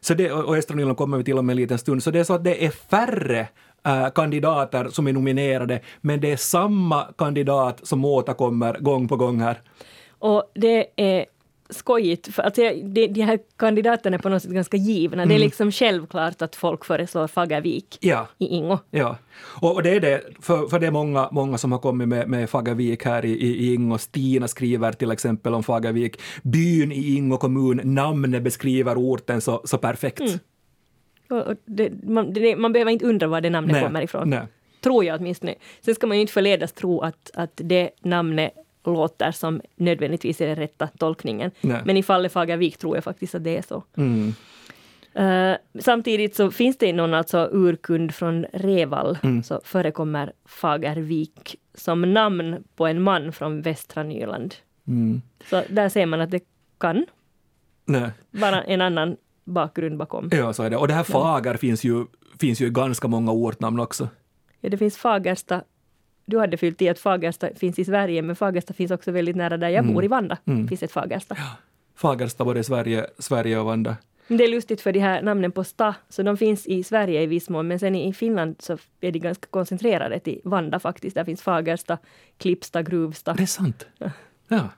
Så 0.00 0.14
det, 0.14 0.32
och 0.32 0.44
och 0.44 0.56
östra 0.56 0.76
Nyland 0.76 0.96
kommer 0.96 1.18
vi 1.18 1.24
till 1.24 1.38
om 1.38 1.50
en 1.50 1.56
liten 1.56 1.78
stund. 1.78 2.02
Så 2.02 2.10
det 2.10 2.18
är 2.20 2.24
så 2.24 2.34
att 2.34 2.44
det 2.44 2.64
är 2.64 2.70
färre 2.70 3.48
äh, 3.86 4.10
kandidater 4.14 4.88
som 4.88 5.06
är 5.06 5.12
nominerade, 5.12 5.80
men 6.00 6.20
det 6.20 6.32
är 6.32 6.36
samma 6.36 7.04
kandidat 7.18 7.80
som 7.82 8.04
återkommer 8.04 8.78
gång 8.80 9.08
på 9.08 9.16
gång 9.16 9.40
här. 9.40 9.60
Och 10.18 10.50
det 10.54 10.86
är 10.96 11.26
skojigt, 11.70 12.34
för 12.34 12.42
att 12.42 12.58
jag- 12.58 12.84
de, 12.90 13.06
de 13.08 13.20
här 13.22 13.38
kandidaterna 13.56 14.16
är 14.16 14.18
på 14.20 14.28
något 14.28 14.42
sätt 14.42 14.50
ganska 14.50 14.76
givna. 14.76 15.16
Mm. 15.22 15.28
Det 15.28 15.34
är 15.34 15.38
liksom 15.38 15.72
självklart 15.72 16.42
att 16.42 16.56
folk 16.56 16.84
föreslår 16.84 17.26
Fagervik 17.26 17.98
Ja. 18.00 18.26
i 18.38 18.46
Ingo. 18.46 18.78
Ja, 18.90 19.16
och, 19.60 19.74
och 19.74 19.82
det 19.82 19.90
är 19.90 20.00
det, 20.00 20.20
för, 20.40 20.66
för 20.68 20.78
det 20.78 20.86
är 20.86 20.90
många, 20.90 21.28
många 21.32 21.58
som 21.58 21.72
har 21.72 21.78
kommit 21.78 22.08
med, 22.08 22.28
med 22.28 22.50
Fagervik 22.50 23.04
här 23.04 23.24
i, 23.24 23.32
i, 23.32 23.74
Ingo. 23.74 23.98
Stina 23.98 24.48
skriver 24.48 24.92
till 24.92 25.10
exempel 25.10 25.54
om 25.54 25.62
Fagervik. 25.62 26.20
Byn 26.42 26.92
i 26.92 27.14
Ingo 27.16 27.36
kommun, 27.36 27.80
namnet 27.84 28.42
beskriver 28.42 28.96
orten 28.96 29.40
så, 29.40 29.62
så 29.64 29.78
perfekt. 29.78 30.22
Och, 31.30 31.38
och 31.46 31.54
det, 31.64 31.92
man, 32.02 32.32
det, 32.32 32.56
man 32.56 32.72
behöver 32.72 32.90
inte 32.92 33.06
undra 33.06 33.26
var 33.26 33.40
det 33.40 33.50
namnet 33.50 33.82
kommer 33.82 34.02
ifrån. 34.02 34.30
Nej. 34.30 34.46
tror 34.82 35.04
jag 35.04 35.20
åtminstone. 35.20 35.54
Sen 35.80 35.94
ska 35.94 36.06
man 36.06 36.16
ju 36.16 36.20
inte 36.20 36.32
förledas 36.32 36.72
tro 36.72 37.00
att, 37.00 37.30
att 37.34 37.50
det 37.54 37.90
namnet 38.02 38.52
låter 38.86 39.30
som 39.32 39.60
nödvändigtvis 39.76 40.40
är 40.40 40.46
den 40.46 40.56
rätta 40.56 40.88
tolkningen. 40.98 41.50
Nej. 41.60 41.82
Men 41.84 41.96
i 41.96 42.02
fallet 42.02 42.32
Fagervik 42.32 42.78
tror 42.78 42.96
jag 42.96 43.04
faktiskt 43.04 43.34
att 43.34 43.44
det 43.44 43.56
är 43.56 43.62
så. 43.62 43.82
Mm. 43.96 44.34
Eh, 45.14 45.56
samtidigt 45.80 46.36
så 46.36 46.50
finns 46.50 46.78
det 46.78 46.92
någon 46.92 47.14
alltså 47.14 47.48
urkund 47.52 48.14
från 48.14 48.44
Reval 48.52 49.18
så 49.44 49.60
förekommer 49.64 50.32
Fagervik 50.44 51.56
som 51.74 52.14
namn 52.14 52.64
på 52.76 52.86
en 52.86 53.02
man 53.02 53.32
från 53.32 53.62
västra 53.62 54.02
Nyland. 54.02 54.54
Mm. 54.86 55.22
Så 55.50 55.62
där 55.68 55.88
ser 55.88 56.06
man 56.06 56.20
att 56.20 56.30
det 56.30 56.44
kan 56.78 57.06
Nej. 57.84 58.10
vara 58.30 58.62
en 58.62 58.80
annan 58.80 59.16
bakgrund 59.44 59.98
bakom. 59.98 60.28
Ja, 60.32 60.52
så 60.52 60.62
är 60.62 60.70
det. 60.70 60.76
Och 60.76 60.88
det 60.88 60.94
här 60.94 61.04
Fager 61.04 61.56
finns 61.56 61.84
ju, 61.84 62.06
finns 62.40 62.60
ju 62.60 62.66
i 62.66 62.70
ganska 62.70 63.08
många 63.08 63.32
ortnamn 63.32 63.80
också. 63.80 64.08
Ja, 64.60 64.68
det 64.68 64.78
finns 64.78 64.96
Fagersta. 64.96 65.62
Du 66.26 66.38
hade 66.38 66.56
fyllt 66.56 66.82
i 66.82 66.88
att 66.88 66.98
Fagersta 66.98 67.48
finns 67.54 67.78
i 67.78 67.84
Sverige, 67.84 68.22
men 68.22 68.36
Fagersta 68.36 68.74
finns 68.74 68.90
också 68.90 69.12
väldigt 69.12 69.36
nära 69.36 69.56
där 69.56 69.68
jag 69.68 69.86
bor, 69.86 70.04
i 70.04 70.08
Vanda. 70.08 70.38
finns 70.68 70.82
ett 70.82 70.92
Fagersta. 70.92 71.36
Fagersta 71.94 72.44
både 72.44 72.60
i 72.60 72.64
Sverige, 72.64 73.06
Sverige 73.18 73.58
och 73.58 73.66
Vanda. 73.66 73.96
Det 74.28 74.44
är 74.44 74.48
lustigt 74.48 74.80
för 74.80 74.92
de 74.92 75.00
här 75.00 75.22
namnen 75.22 75.52
på 75.52 75.64
sta, 75.64 75.94
så 76.08 76.22
de 76.22 76.36
finns 76.36 76.66
i 76.66 76.82
Sverige 76.82 77.22
i 77.22 77.26
viss 77.26 77.48
mån, 77.48 77.68
men 77.68 77.78
sen 77.78 77.94
i 77.94 78.12
Finland 78.12 78.56
så 78.58 78.78
är 79.00 79.12
de 79.12 79.18
ganska 79.18 79.46
koncentrerade 79.46 80.18
till 80.18 80.40
Vanda 80.44 80.78
faktiskt. 80.78 81.14
Där 81.14 81.24
finns 81.24 81.42
Fagersta, 81.42 81.98
Klippsta, 82.38 82.82
Gruvsta. 82.82 83.34
Det 83.34 83.42
är 83.42 83.46
sant. 83.46 83.86
Ja. 84.48 84.68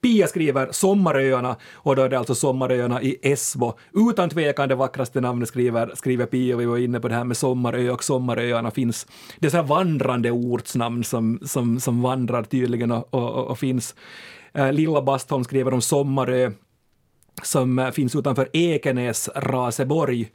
Pia 0.00 0.26
skriver 0.26 0.68
Sommaröarna 0.72 1.56
och 1.74 1.96
då 1.96 2.02
är 2.02 2.08
det 2.08 2.18
alltså 2.18 2.34
Sommaröarna 2.34 3.02
i 3.02 3.18
Esbo. 3.22 3.72
Utan 4.10 4.30
tvekan 4.30 4.68
det 4.68 4.74
vackraste 4.74 5.20
namnet 5.20 5.48
skriver, 5.48 5.92
skriver 5.94 6.26
Pia. 6.26 6.56
Vi 6.56 6.64
var 6.64 6.78
inne 6.78 7.00
på 7.00 7.08
det 7.08 7.14
här 7.14 7.24
med 7.24 7.36
Sommarö 7.36 7.90
och 7.90 8.04
Sommaröarna 8.04 8.70
finns. 8.70 9.06
Det 9.38 9.46
är 9.46 9.50
så 9.50 9.56
här 9.56 9.64
vandrande 9.64 10.30
ortsnamn 10.30 11.04
som, 11.04 11.38
som, 11.42 11.80
som 11.80 12.02
vandrar 12.02 12.42
tydligen 12.42 12.92
och, 12.92 13.14
och, 13.14 13.46
och 13.46 13.58
finns. 13.58 13.94
Eh, 14.52 14.72
Lilla 14.72 15.02
Bastholm 15.02 15.44
skriver 15.44 15.74
om 15.74 15.82
Sommarö 15.82 16.50
som 17.42 17.78
eh, 17.78 17.90
finns 17.90 18.16
utanför 18.16 18.48
Ekenäs, 18.52 19.28
Raseborg. 19.36 20.30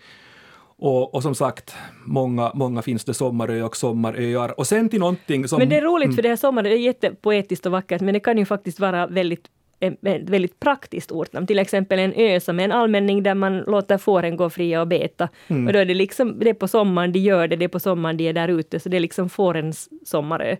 Och, 0.82 1.16
och 1.16 1.24
som 1.24 1.36
sagt, 1.36 1.76
många, 2.06 2.52
många 2.54 2.82
finns 2.82 3.06
det 3.06 3.14
Sommarö 3.14 3.62
och 3.64 3.78
Sommaröar. 3.78 4.60
Och 4.60 4.68
sen 4.68 4.90
till 4.90 5.00
någonting 5.00 5.48
som... 5.48 5.60
Men 5.60 5.70
det 5.70 5.78
är 5.78 5.82
roligt 5.82 6.16
för 6.16 6.22
det 6.22 6.30
här 6.30 6.36
sommaren, 6.36 6.64
det 6.64 6.78
är 6.78 6.80
jättepoetiskt 6.80 7.66
och 7.66 7.72
vackert, 7.72 8.02
men 8.02 8.14
det 8.14 8.20
kan 8.20 8.38
ju 8.38 8.46
faktiskt 8.46 8.80
vara 8.80 9.08
väldigt 9.08 9.48
ett 9.80 10.06
ett 10.06 10.30
väldigt 10.30 10.60
praktiskt 10.60 11.12
ortnamn. 11.12 11.48
Till 11.48 11.60
exempel 11.60 12.00
en 12.00 12.14
ö 12.16 12.40
som 12.40 12.60
är 12.60 12.64
en 12.64 12.72
allmänning 12.72 13.24
där 13.24 13.36
man 13.36 13.58
låter 13.58 13.98
fåren 13.98 14.38
gå 14.38 14.50
fria 14.50 14.82
och 14.82 14.88
beta. 14.88 15.30
Mm. 15.48 15.68
Och 15.68 15.74
då 15.74 15.80
är 15.80 15.86
det 15.86 15.94
liksom, 15.94 16.40
det 16.40 16.50
är 16.50 16.54
på 16.54 16.68
sommaren 16.68 17.12
de 17.12 17.20
gör 17.20 17.48
det, 17.48 17.56
det 17.56 17.66
är 17.66 17.70
på 17.70 17.80
sommaren 17.80 18.18
de 18.18 18.28
är 18.28 18.34
där 18.34 18.48
ute, 18.48 18.80
så 18.80 18.90
det 18.90 18.98
är 18.98 19.02
liksom 19.02 19.30
fårens 19.30 19.90
sommarö. 20.06 20.56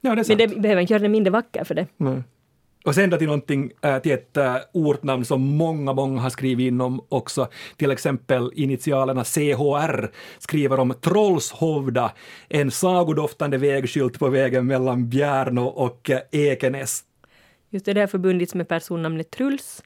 Ja, 0.00 0.14
det 0.14 0.20
är 0.20 0.36
Men 0.36 0.48
det 0.48 0.60
behöver 0.60 0.82
inte 0.82 0.92
göra 0.92 1.02
det 1.02 1.08
mindre 1.08 1.30
vacker 1.30 1.64
för 1.64 1.74
det. 1.74 1.86
Nej. 1.96 2.22
Och 2.88 2.94
sen 2.94 3.10
då 3.10 3.16
till 3.16 3.26
någonting, 3.26 3.70
äh, 3.82 3.98
till 3.98 4.12
ett 4.12 4.36
äh, 4.36 4.56
ortnamn 4.72 5.24
som 5.24 5.40
många, 5.40 5.92
många 5.92 6.20
har 6.20 6.30
skrivit 6.30 6.66
in 6.66 6.80
om 6.80 7.00
också. 7.08 7.48
Till 7.76 7.90
exempel 7.90 8.50
initialerna 8.54 9.24
CHR 9.24 10.10
skriver 10.38 10.80
om 10.80 10.94
Trollshovda, 11.00 12.12
en 12.48 12.70
sagodoftande 12.70 13.58
vägskylt 13.58 14.18
på 14.18 14.28
vägen 14.28 14.66
mellan 14.66 15.08
Bjärnå 15.08 15.66
och 15.66 16.10
äh, 16.10 16.18
Ekenäs. 16.30 17.04
Just 17.70 17.84
det, 17.84 17.92
det 17.92 18.00
har 18.00 18.06
förbundits 18.06 18.54
med 18.54 18.68
personnamnet 18.68 19.30
Truls. 19.30 19.82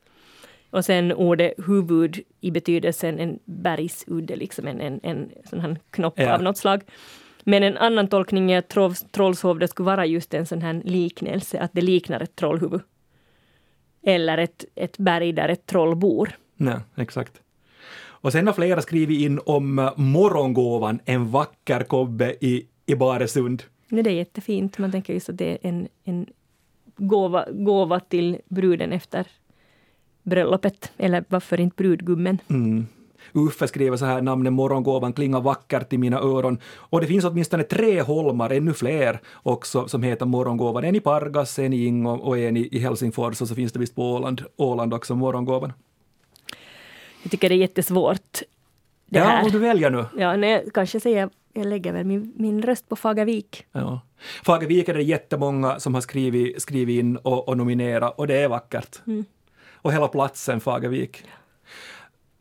Och 0.70 0.84
sen 0.84 1.12
ordet 1.12 1.52
huvud 1.66 2.20
i 2.40 2.50
betydelsen 2.50 3.18
en 3.18 3.38
bergsudde, 3.44 4.36
liksom 4.36 4.66
en, 4.66 4.80
en, 4.80 5.00
en 5.02 5.30
sån 5.50 5.60
här 5.60 5.76
knopp 5.90 6.14
Ja. 6.16 6.34
av 6.34 6.42
något 6.42 6.58
slag. 6.58 6.82
Men 7.44 7.62
en 7.62 7.76
annan 7.76 8.08
tolkning 8.08 8.52
är 8.52 8.58
att 8.58 8.68
Trolls, 8.68 9.04
Trollshovda 9.12 9.68
skulle 9.68 9.86
vara 9.86 10.06
just 10.06 10.34
en 10.34 10.46
sån 10.46 10.62
här 10.62 10.82
liknelse, 10.84 11.60
att 11.60 11.70
det 11.72 11.80
liknar 11.80 12.20
ett 12.20 12.36
trollhuvud. 12.36 12.80
Eller 14.02 14.38
ett, 14.38 14.64
ett 14.74 14.98
berg 14.98 15.32
där 15.32 15.48
ett 15.48 15.66
troll 15.66 15.96
bor. 15.96 16.30
Nej, 16.56 16.78
exakt. 16.96 17.40
Och 18.22 18.32
sen 18.32 18.46
har 18.46 18.54
flera 18.54 18.82
skrivit 18.82 19.20
in 19.20 19.40
om 19.46 19.78
äh, 19.78 19.92
morgongåvan, 19.96 21.00
en 21.04 21.30
vacker 21.30 21.82
kobbe 21.82 22.36
i, 22.40 22.66
i 22.86 22.94
Baresund. 22.94 23.62
Nej, 23.88 24.02
det 24.02 24.10
är 24.10 24.14
jättefint. 24.14 24.78
Man 24.78 24.92
tänker 24.92 25.12
just 25.12 25.28
att 25.28 25.38
det 25.38 25.52
är 25.52 25.58
en, 25.62 25.88
en 26.04 26.26
gåva, 26.96 27.46
gåva 27.50 28.00
till 28.00 28.38
bruden 28.48 28.92
efter 28.92 29.26
bröllopet. 30.22 30.92
Eller 30.96 31.24
varför 31.28 31.60
inte 31.60 31.76
brudgummen. 31.76 32.38
Mm. 32.50 32.86
Uffe 33.32 33.68
skriver 33.68 33.96
så 33.96 34.04
här, 34.04 34.22
namnet 34.22 34.52
Morgongåvan 34.52 35.12
klingar 35.12 35.40
vackert 35.40 35.92
i 35.92 35.98
mina 35.98 36.18
öron. 36.18 36.58
Och 36.76 37.00
det 37.00 37.06
finns 37.06 37.24
åtminstone 37.24 37.62
tre 37.62 38.02
holmar, 38.02 38.50
ännu 38.50 38.72
fler 38.72 39.20
också, 39.42 39.88
som 39.88 40.02
heter 40.02 40.26
Morgongåvan. 40.26 40.84
En 40.84 40.96
i 40.96 41.00
Pargas, 41.00 41.58
en 41.58 41.72
i 41.72 41.86
Ingå 41.86 42.10
och 42.10 42.38
en 42.38 42.56
i 42.56 42.78
Helsingfors 42.78 43.40
och 43.40 43.48
så 43.48 43.54
finns 43.54 43.72
det 43.72 43.78
visst 43.78 43.94
på 43.94 44.12
Åland, 44.12 44.42
Åland 44.56 44.94
också, 44.94 45.14
Morgongåvan. 45.14 45.72
Jag 47.22 47.30
tycker 47.30 47.48
det 47.48 47.54
är 47.54 47.56
jättesvårt. 47.56 48.42
Det 49.06 49.18
ja, 49.18 49.24
här. 49.24 49.44
och 49.44 49.52
du 49.52 49.58
väljer 49.58 49.90
nu. 49.90 50.04
Ja, 50.16 50.36
nej, 50.36 50.68
kanske 50.74 51.00
säger 51.00 51.28
jag 51.54 51.66
lägger 51.66 51.92
väl 51.92 52.04
min, 52.04 52.32
min 52.36 52.62
röst 52.62 52.88
på 52.88 52.96
Fagervik. 52.96 53.66
Ja. 53.72 54.00
Fagervik 54.44 54.88
är 54.88 54.94
det 54.94 55.02
jättemånga 55.02 55.80
som 55.80 55.94
har 55.94 56.00
skrivit, 56.00 56.62
skrivit 56.62 57.00
in 57.00 57.16
och, 57.16 57.48
och 57.48 57.56
nominerat 57.56 58.18
och 58.18 58.26
det 58.26 58.34
är 58.34 58.48
vackert. 58.48 59.00
Och 59.72 59.92
hela 59.92 60.08
platsen 60.08 60.60
Fagervik. 60.60 61.24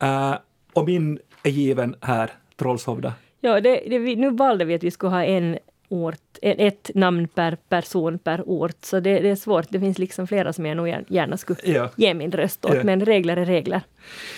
Uh, 0.02 0.34
och 0.72 0.86
min 0.86 1.18
är 1.42 1.50
given 1.50 1.94
här, 2.00 2.30
Trollshovda. 2.56 3.12
Ja, 3.40 3.60
det, 3.60 3.82
det, 3.90 3.98
vi- 3.98 4.16
nu 4.16 4.30
valde 4.30 4.64
vi 4.64 4.74
att 4.74 4.82
vi 4.84 4.90
skulle 4.90 5.10
ha 5.12 5.24
en 5.24 5.58
ort, 5.92 6.38
ett 6.42 6.90
namn 6.94 7.28
per 7.28 7.56
person 7.68 8.18
per 8.18 8.42
ort, 8.46 8.76
så 8.84 9.00
det, 9.00 9.20
det 9.20 9.28
är 9.30 9.36
svårt. 9.36 9.66
Det 9.68 9.80
finns 9.80 9.98
liksom 9.98 10.26
flera 10.26 10.52
som 10.52 10.66
jag 10.66 10.76
nog 10.76 10.88
gär- 10.88 11.04
gärna 11.08 11.36
skulle 11.36 11.58
Ja. 11.64 11.88
ge 11.96 12.14
min 12.14 12.32
röst 12.32 12.64
åt, 12.64 12.74
Ja. 12.74 12.84
men 12.84 13.04
regler 13.04 13.36
är 13.36 13.44
regler. 13.44 13.80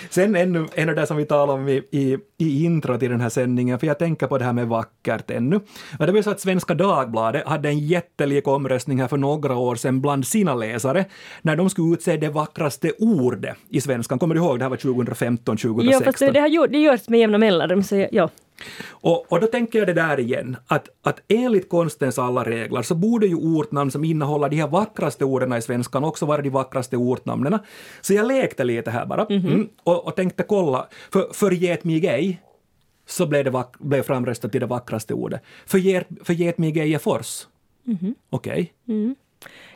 Sen 0.09 0.35
ännu, 0.35 0.67
ännu 0.75 0.93
det 0.95 1.07
som 1.07 1.17
vi 1.17 1.25
talade 1.25 1.51
om 1.53 1.67
i, 1.69 1.81
i, 1.91 2.17
i 2.37 2.63
intro 2.65 2.97
till 2.97 3.09
den 3.09 3.21
här 3.21 3.29
sändningen, 3.29 3.79
för 3.79 3.87
jag 3.87 3.99
tänker 3.99 4.27
på 4.27 4.37
det 4.37 4.45
här 4.45 4.53
med 4.53 4.67
vackert 4.67 5.31
ännu. 5.31 5.59
Och 5.99 6.05
det 6.05 6.11
var 6.11 6.21
så 6.21 6.29
att 6.29 6.39
Svenska 6.39 6.73
Dagbladet 6.73 7.47
hade 7.47 7.69
en 7.69 7.79
jättelik 7.79 8.47
omröstning 8.47 9.01
här 9.01 9.07
för 9.07 9.17
några 9.17 9.55
år 9.55 9.75
sedan 9.75 10.01
bland 10.01 10.27
sina 10.27 10.55
läsare, 10.55 11.05
när 11.41 11.55
de 11.55 11.69
skulle 11.69 11.93
utse 11.93 12.17
det 12.17 12.29
vackraste 12.29 12.91
ordet 12.99 13.55
i 13.69 13.81
svenskan. 13.81 14.19
Kommer 14.19 14.35
du 14.35 14.41
ihåg? 14.41 14.59
Det 14.59 14.65
här 14.65 14.69
var 14.69 14.77
2015, 14.77 15.57
2016. 15.57 15.91
Ja, 16.05 16.05
fast 16.05 16.19
det, 16.19 16.31
det, 16.31 16.39
har 16.39 16.47
gjort, 16.47 16.71
det 16.71 16.77
görs 16.79 17.09
med 17.09 17.19
jämna 17.19 17.37
mellanrum, 17.37 17.83
så 17.83 18.07
ja. 18.11 18.29
Och, 18.89 19.31
och 19.31 19.39
då 19.39 19.47
tänker 19.47 19.79
jag 19.79 19.87
det 19.87 19.93
där 19.93 20.19
igen, 20.19 20.57
att, 20.67 20.89
att 21.01 21.21
enligt 21.27 21.69
konstens 21.69 22.19
alla 22.19 22.43
regler 22.43 22.81
så 22.81 22.95
borde 22.95 23.27
ju 23.27 23.35
ortnamn 23.35 23.91
som 23.91 24.03
innehåller 24.03 24.49
de 24.49 24.55
här 24.55 24.67
vackraste 24.67 25.25
orden 25.25 25.53
i 25.53 25.61
svenskan 25.61 26.03
också 26.03 26.25
vara 26.25 26.41
de 26.41 26.49
vackraste 26.49 26.97
ortnamnen. 26.97 27.59
Så 28.01 28.13
jag 28.13 28.27
lekte 28.27 28.63
lite 28.63 28.91
här 28.91 29.05
bara 29.05 29.25
mm, 29.25 29.69
och, 29.83 30.07
och 30.07 30.15
tänkte 30.15 30.43
kolla, 30.43 30.87
för, 31.11 31.33
för 31.33 31.51
get 31.51 31.83
mig 31.83 32.07
ej 32.07 32.41
så 33.05 33.27
blev 33.27 33.43
det 33.43 33.49
vack, 33.49 33.75
blev 33.79 34.03
framröstat 34.03 34.51
till 34.51 34.61
det 34.61 34.67
vackraste 34.67 35.13
ordet. 35.13 35.41
För, 35.65 35.77
get, 35.77 36.07
för 36.23 36.33
get 36.33 36.57
mig 36.57 36.79
ej 36.79 36.93
är 36.93 36.99
fors. 36.99 37.47
Okej. 38.29 38.73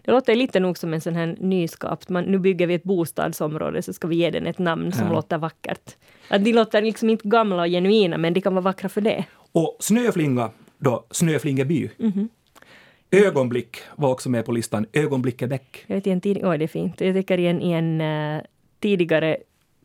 Det 0.05 0.11
låter 0.11 0.35
lite 0.35 0.59
nog 0.59 0.77
som 0.77 0.93
en 0.93 1.01
sån 1.01 1.15
här 1.15 1.35
nyskapt, 1.39 2.09
man, 2.09 2.23
nu 2.23 2.39
bygger 2.39 2.67
vi 2.67 2.73
ett 2.73 2.83
bostadsområde 2.83 3.81
så 3.81 3.93
ska 3.93 4.07
vi 4.07 4.15
ge 4.15 4.29
den 4.31 4.47
ett 4.47 4.59
namn 4.59 4.91
som 4.91 5.07
Ja. 5.07 5.13
låter 5.13 5.37
vackert. 5.37 5.95
Att 6.29 6.45
de 6.45 6.53
låter 6.53 6.81
liksom 6.81 7.09
inte 7.09 7.27
gamla 7.27 7.61
och 7.61 7.67
genuina, 7.67 8.17
men 8.17 8.33
de 8.33 8.41
kan 8.41 8.53
vara 8.55 8.63
vackra 8.63 8.89
för 8.89 9.01
det. 9.01 9.25
Och 9.51 9.77
Snöflinga 9.79 10.49
då, 10.77 11.05
Snöflingeby. 11.11 11.89
Ögonblick 13.11 13.77
var 13.95 14.09
också 14.11 14.29
med 14.29 14.45
på 14.45 14.51
listan, 14.51 14.85
Ögonblickebäck. 14.93 15.83
Jag 15.87 15.95
vet 15.95 16.07
i 16.07 16.11
en 16.11 16.21
tid, 16.21 16.39
oj 16.43 16.57
det 16.57 16.65
är 16.65 16.67
fint. 16.67 17.01
Jag 17.01 17.15
tycker 17.15 17.37
i 17.37 17.47
en, 17.47 17.61
i 17.61 17.71
en 17.71 18.01
eh, 18.01 18.41
tidigare 18.79 19.37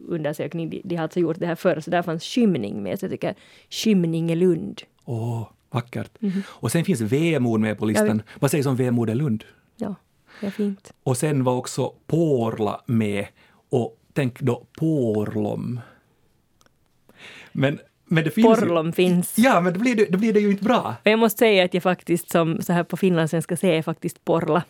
undersökning, 0.08 0.70
de, 0.70 0.82
de 0.84 0.96
har 0.96 1.02
alltså 1.02 1.20
gjort 1.20 1.38
det 1.40 1.46
här 1.46 1.54
förr, 1.54 1.80
så 1.80 1.90
där 1.90 2.02
fanns 2.02 2.24
skymning 2.24 2.82
med, 2.82 2.98
så 2.98 3.04
jag 3.04 3.10
tycker 3.12 3.34
Skymningelund. 3.70 4.82
Åh, 5.04 5.48
vackert. 5.70 6.10
Och 6.46 6.72
sen 6.72 6.84
finns 6.84 7.00
Vemod 7.00 7.60
med 7.60 7.78
på 7.78 7.84
listan. 7.86 8.22
Vad 8.40 8.50
sägs 8.50 8.66
om 8.66 8.76
Vemodelund? 8.76 9.44
Ja, 9.76 9.94
det 10.40 10.46
är 10.46 10.50
fint. 10.50 10.92
Och 11.02 11.16
sen 11.16 11.44
var 11.44 11.56
också 11.56 11.92
Porla 12.06 12.80
med. 12.86 13.26
Och 13.68 13.98
tänk 14.12 14.40
då 14.40 14.66
Porlom. 14.78 15.80
Men, 17.52 17.78
men 18.04 18.24
det 18.24 18.30
finns 18.30 18.60
Porlom 18.60 18.92
finns. 18.92 19.38
Ju, 19.38 19.44
ja, 19.44 19.60
men 19.60 19.72
då 19.72 19.80
blir, 19.80 19.94
det, 19.94 20.04
då 20.10 20.18
blir 20.18 20.32
det 20.32 20.40
ju 20.40 20.50
inte 20.50 20.64
bra. 20.64 20.94
Jag 21.02 21.18
måste 21.18 21.38
säga 21.38 21.64
att 21.64 21.74
jag 21.74 21.82
faktiskt 21.82 22.30
som 22.30 22.62
så 22.62 22.72
här 22.72 22.82
på 22.82 22.96
finlandssvenska 22.96 23.56
säger 23.56 23.82
faktiskt 23.82 24.24
porla. 24.24 24.62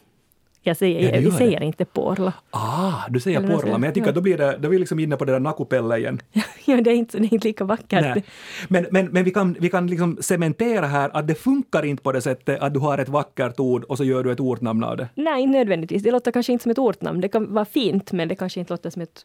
Jag 0.67 0.77
säger, 0.77 1.15
Ja, 1.15 1.21
vi 1.21 1.31
säger 1.31 1.61
det. 1.61 1.67
inte 1.67 1.85
porla. 1.85 2.33
Ah, 2.51 2.93
du 3.09 3.21
säger 3.21 3.39
Eller 3.39 3.57
Porla, 3.57 3.79
men 3.79 3.83
jag 3.83 3.95
tycker 3.95 4.07
jag? 4.07 4.09
att 4.09 4.15
då 4.15 4.21
blir 4.21 4.39
det, 4.39 4.57
då 4.61 4.69
är 4.69 4.71
vi 4.71 4.79
liksom 4.79 4.99
inne 4.99 5.17
på 5.17 5.25
det 5.25 5.33
där 5.33 5.41
Nakupelle 5.41 5.97
igen. 5.99 6.21
ja, 6.65 6.81
det 6.81 6.91
är 6.91 6.95
inte, 6.95 7.19
det 7.19 7.25
är 7.25 7.35
inte 7.35 7.49
lika 7.49 7.65
vackert. 7.65 8.01
Nej. 8.03 8.25
Men, 8.69 8.87
men, 8.91 9.07
men 9.07 9.25
vi 9.25 9.31
kan, 9.31 9.57
vi 9.61 9.71
kan 9.71 9.87
liksom 9.87 10.17
cementera 10.21 10.87
här 10.87 11.11
att 11.13 11.27
det 11.29 11.35
funkar 11.35 11.85
inte 11.85 12.03
på 12.03 12.13
det 12.13 12.21
sättet 12.21 12.61
att 12.61 12.75
du 12.75 12.81
har 12.81 12.99
ett 12.99 13.09
vackert 13.09 13.61
ord 13.61 13.85
och 13.85 13.97
så 13.97 14.05
gör 14.05 14.25
du 14.25 14.33
ett 14.33 14.41
ortnamn 14.41 14.85
av 14.85 14.97
det. 14.97 15.09
Nej, 15.15 15.47
nödvändigtvis. 15.47 16.03
Det 16.03 16.11
låter 16.11 16.31
kanske 16.33 16.53
inte 16.53 16.63
som 16.63 16.71
ett 16.71 16.79
ortnamn. 16.79 17.21
Det 17.21 17.29
kan 17.29 17.55
vara 17.55 17.65
fint, 17.65 18.13
men 18.13 18.29
det 18.29 18.35
kanske 18.35 18.61
inte 18.61 18.73
låter 18.73 18.91
som 18.91 19.03
ett 19.03 19.25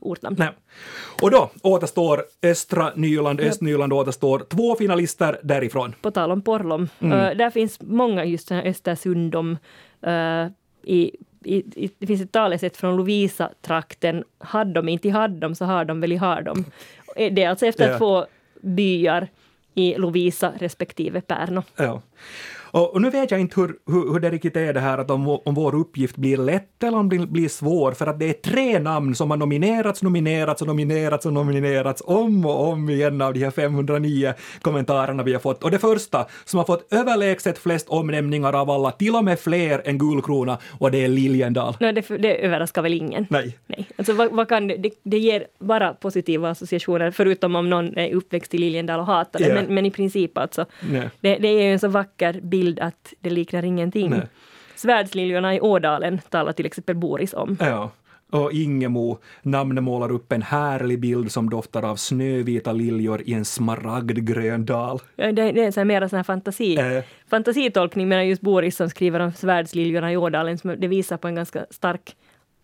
ortnamn. 0.00 0.36
Nej. 0.38 0.48
Och 1.22 1.30
då 1.30 1.50
återstår 1.62 2.24
östra 2.42 2.92
Nyland, 2.94 3.40
Östnyland 3.40 3.92
återstår 3.92 4.38
två 4.48 4.76
finalister 4.76 5.40
därifrån. 5.42 5.94
På 6.00 6.10
tal 6.10 6.30
om 6.30 6.42
Porlom, 6.42 6.88
mm. 7.00 7.18
uh, 7.18 7.36
där 7.36 7.50
finns 7.50 7.80
många 7.80 8.24
just 8.24 8.48
sådana 8.48 8.64
Östersundom. 8.64 9.58
Uh, 10.06 10.46
i, 10.82 11.16
i, 11.44 11.56
i, 11.84 11.90
det 11.98 12.06
finns 12.06 12.20
ett 12.20 12.32
talesätt 12.32 12.76
från 12.76 12.96
Lovisa-trakten, 12.96 14.24
hade 14.38 14.72
de 14.72 14.88
inte 14.88 15.10
hade 15.10 15.38
de 15.38 15.54
så 15.54 15.64
har 15.64 15.84
de 15.84 16.00
väl 16.00 16.12
i 16.12 16.16
har 16.16 16.42
de. 16.42 16.64
Det 17.16 17.42
är 17.42 17.48
alltså 17.48 17.66
efter 17.66 17.90
ja. 17.90 17.98
två 17.98 18.26
byar 18.60 19.28
i 19.74 19.94
Lovisa 19.94 20.52
respektive 20.58 21.20
Pärno. 21.20 21.62
Ja. 21.76 22.02
Och, 22.70 22.94
och, 22.94 23.02
nu 23.02 23.10
vet 23.10 23.30
jag 23.30 23.40
inte 23.40 23.60
hur, 23.60 23.74
hur, 23.86 24.12
hur 24.12 24.20
det 24.20 24.30
riktigt 24.30 24.56
är 24.56 24.72
det 24.72 24.80
här 24.80 24.98
att 24.98 25.10
om, 25.10 25.28
om 25.28 25.54
vår 25.54 25.74
uppgift 25.74 26.16
blir 26.16 26.36
lätt 26.36 26.82
eller 26.82 26.98
om 26.98 27.08
den 27.08 27.32
blir 27.32 27.48
svår, 27.48 27.92
för 27.92 28.06
att 28.06 28.18
det 28.18 28.28
är 28.28 28.32
tre 28.32 28.78
namn 28.78 29.14
som 29.14 29.30
har 29.30 29.36
nominerats, 29.36 30.02
nominerats 30.02 30.62
och 30.62 30.68
nominerats 30.68 31.26
och 31.26 31.32
nominerats 31.32 32.02
om 32.06 32.46
och 32.46 32.68
om 32.68 32.90
igen 32.90 33.22
av 33.22 33.32
de 33.32 33.40
här 33.40 33.50
509 33.50 34.34
kommentarerna 34.62 35.22
vi 35.22 35.32
har 35.32 35.40
fått. 35.40 35.64
Och 35.64 35.70
det 35.70 35.78
första 35.78 36.26
som 36.44 36.58
har 36.58 36.64
fått 36.64 36.92
överlägset 36.92 37.58
flest 37.58 37.88
omnämningar 37.88 38.52
av 38.52 38.70
alla, 38.70 38.90
till 38.90 39.14
och 39.14 39.24
med 39.24 39.40
fler 39.40 39.82
än 39.84 39.98
Gulkrona, 39.98 40.58
och 40.78 40.90
det 40.90 41.04
är 41.04 41.08
Liljendal. 41.08 41.76
No, 41.80 41.92
det, 41.92 42.08
det 42.18 42.44
överraskar 42.44 42.82
väl 42.82 42.94
ingen? 42.94 43.26
Nej. 43.30 43.58
Nej. 43.66 43.88
Alltså, 43.96 44.12
vad, 44.12 44.32
vad 44.32 44.48
kan 44.48 44.68
det, 44.68 44.90
det, 45.02 45.18
ger 45.18 45.46
bara 45.58 45.94
positiva 45.94 46.50
associationer, 46.50 47.10
förutom 47.10 47.56
om 47.56 47.70
någon 47.70 47.98
är 47.98 48.14
uppväxt 48.14 48.54
i 48.54 48.58
Liljendal 48.58 49.00
och 49.00 49.06
hatar 49.06 49.38
det, 49.38 49.44
yeah. 49.44 49.62
men, 49.62 49.74
men, 49.74 49.86
i 49.86 49.90
princip 49.90 50.38
alltså. 50.38 50.66
Det, 51.20 51.36
det 51.36 51.48
är 51.48 51.62
ju 51.62 51.72
en 51.72 51.78
så 51.78 51.88
vacker 51.88 52.40
bild 52.42 52.59
bild 52.60 52.80
att 52.80 53.14
det 53.20 53.30
liknar 53.30 53.64
ingenting. 53.64 54.10
Nej. 54.10 54.26
Svärdsliljorna 54.76 55.54
i 55.54 55.60
Ådalen 55.60 56.20
talar 56.30 56.52
till 56.52 56.66
exempel 56.66 56.96
Boris 56.96 57.34
om. 57.34 57.56
Ja. 57.60 57.90
Och 58.30 58.52
Ingemo, 58.52 59.18
namnet 59.42 59.84
målar 59.84 60.10
upp 60.12 60.32
en 60.32 60.42
härlig 60.42 61.00
bild 61.00 61.32
som 61.32 61.50
doftar 61.50 61.82
av 61.82 61.96
snövita 61.96 62.72
liljor 62.72 63.22
i 63.26 63.32
en 63.32 63.44
smaragdgrön 63.44 64.64
dal. 64.64 65.00
Ja, 65.16 65.32
det, 65.32 65.52
det 65.52 65.64
är 65.64 65.70
så 65.70 65.84
mer 65.84 66.08
sån 66.08 66.24
fantasi, 66.24 66.76
äh. 66.76 67.04
fantasitolkning 67.30 68.08
medan 68.08 68.28
just 68.28 68.42
Boris 68.42 68.76
som 68.76 68.90
skriver 68.90 69.20
om 69.20 69.32
svärdsliljorna 69.32 70.12
i 70.12 70.16
Ådalen, 70.16 70.58
det 70.78 70.88
visar 70.88 71.16
på 71.16 71.28
en 71.28 71.34
ganska 71.34 71.66
stark 71.70 72.16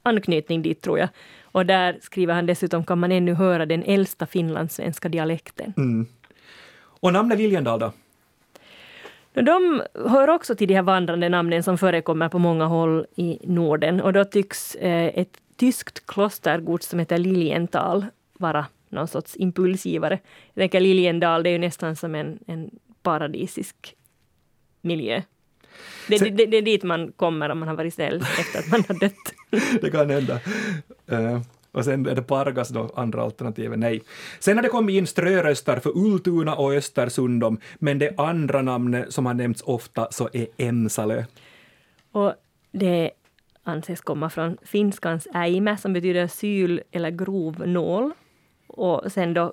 anknytning 0.03 0.63
dit 0.63 0.83
tror 0.83 0.99
jag. 0.99 1.09
Och 1.43 1.67
där 1.67 1.99
skriver 2.03 2.35
han 2.35 2.47
dessutom 2.47 2.85
kan 2.85 2.99
man 2.99 3.13
ännu 3.13 3.35
höra 3.35 3.67
den 3.67 3.83
äldsta 3.83 4.27
finlandssvenska 4.27 5.09
dialekten. 5.09 5.75
Mm. 5.77 6.07
Och 7.01 7.13
namnet 7.13 7.39
Liljendal 7.39 7.81
då? 7.81 7.93
De 9.43 9.83
hör 9.95 10.29
också 10.29 10.55
till 10.55 10.69
de 10.69 10.75
här 10.75 10.83
vandrande 10.83 11.29
namnen 11.29 11.63
som 11.63 11.79
förekommer 11.79 12.29
på 12.29 12.39
många 12.39 12.67
håll 12.67 13.07
i 13.17 13.39
Norden 13.43 14.01
och 14.01 14.13
då 14.13 14.25
tycks 14.25 14.75
eh, 14.75 15.19
ett 15.19 15.41
tyskt 15.57 16.07
klostergods 16.07 16.89
som 16.89 16.99
heter 16.99 17.19
Liljenthal 17.19 18.07
vara 18.39 18.67
någon 18.89 19.09
sorts 19.09 19.37
impulsgivare. 19.37 20.19
Jag 20.55 20.63
tänker 20.63 20.81
Liljendal, 20.81 21.43
det 21.43 21.51
är 21.51 21.53
ju 21.53 21.59
nästan 21.59 21.97
som 21.97 22.15
en, 22.15 22.39
en 22.47 22.71
paradisisk 23.03 23.97
miljö. 24.81 25.23
Det, 26.09 26.19
det, 26.19 26.31
det, 26.31 26.47
det, 26.47 26.57
är 26.57 26.63
dit 26.63 26.83
man 26.83 27.13
kommer 27.13 27.51
om 27.51 27.59
man 27.59 27.69
har 27.69 27.77
varit 27.77 27.95
snäll 27.95 28.17
efter 28.17 28.59
att 28.59 28.71
man 28.71 28.85
har 28.89 29.01
dött. 29.01 29.35
det 29.81 29.91
kan 29.91 30.11
hända. 30.11 30.41
Uh, 31.13 31.41
och 31.77 31.85
sen 31.85 32.07
är 32.07 32.15
det 32.15 32.23
Pargas 32.23 32.69
då, 32.69 32.91
andra 32.95 33.23
alternativet, 33.23 33.79
nej. 33.79 34.03
Sen 34.39 34.57
har 34.57 34.63
det 34.63 34.69
kommit 34.69 34.95
in 34.95 35.07
ströröster 35.07 35.81
för 35.81 35.93
Ultuna 35.97 36.55
och 36.55 36.75
Östersundom, 36.75 37.61
men 37.79 37.99
det 37.99 38.19
andra 38.21 38.63
namnet 38.63 39.13
som 39.13 39.27
har 39.27 39.35
nämnts 39.35 39.63
ofta 39.63 40.09
så 40.11 40.29
är 40.33 40.47
Emsalö. 40.57 41.25
Och 42.13 42.35
det 42.73 43.11
anses 43.63 44.01
komma 44.01 44.31
från 44.31 44.57
finskans 44.63 45.29
äime 45.35 45.77
som 45.77 45.93
betyder 45.93 46.27
syl 46.27 46.83
eller 46.91 47.11
grov 47.11 47.69
nål. 47.69 48.11
Och 48.67 49.13
sen 49.13 49.35
då 49.35 49.53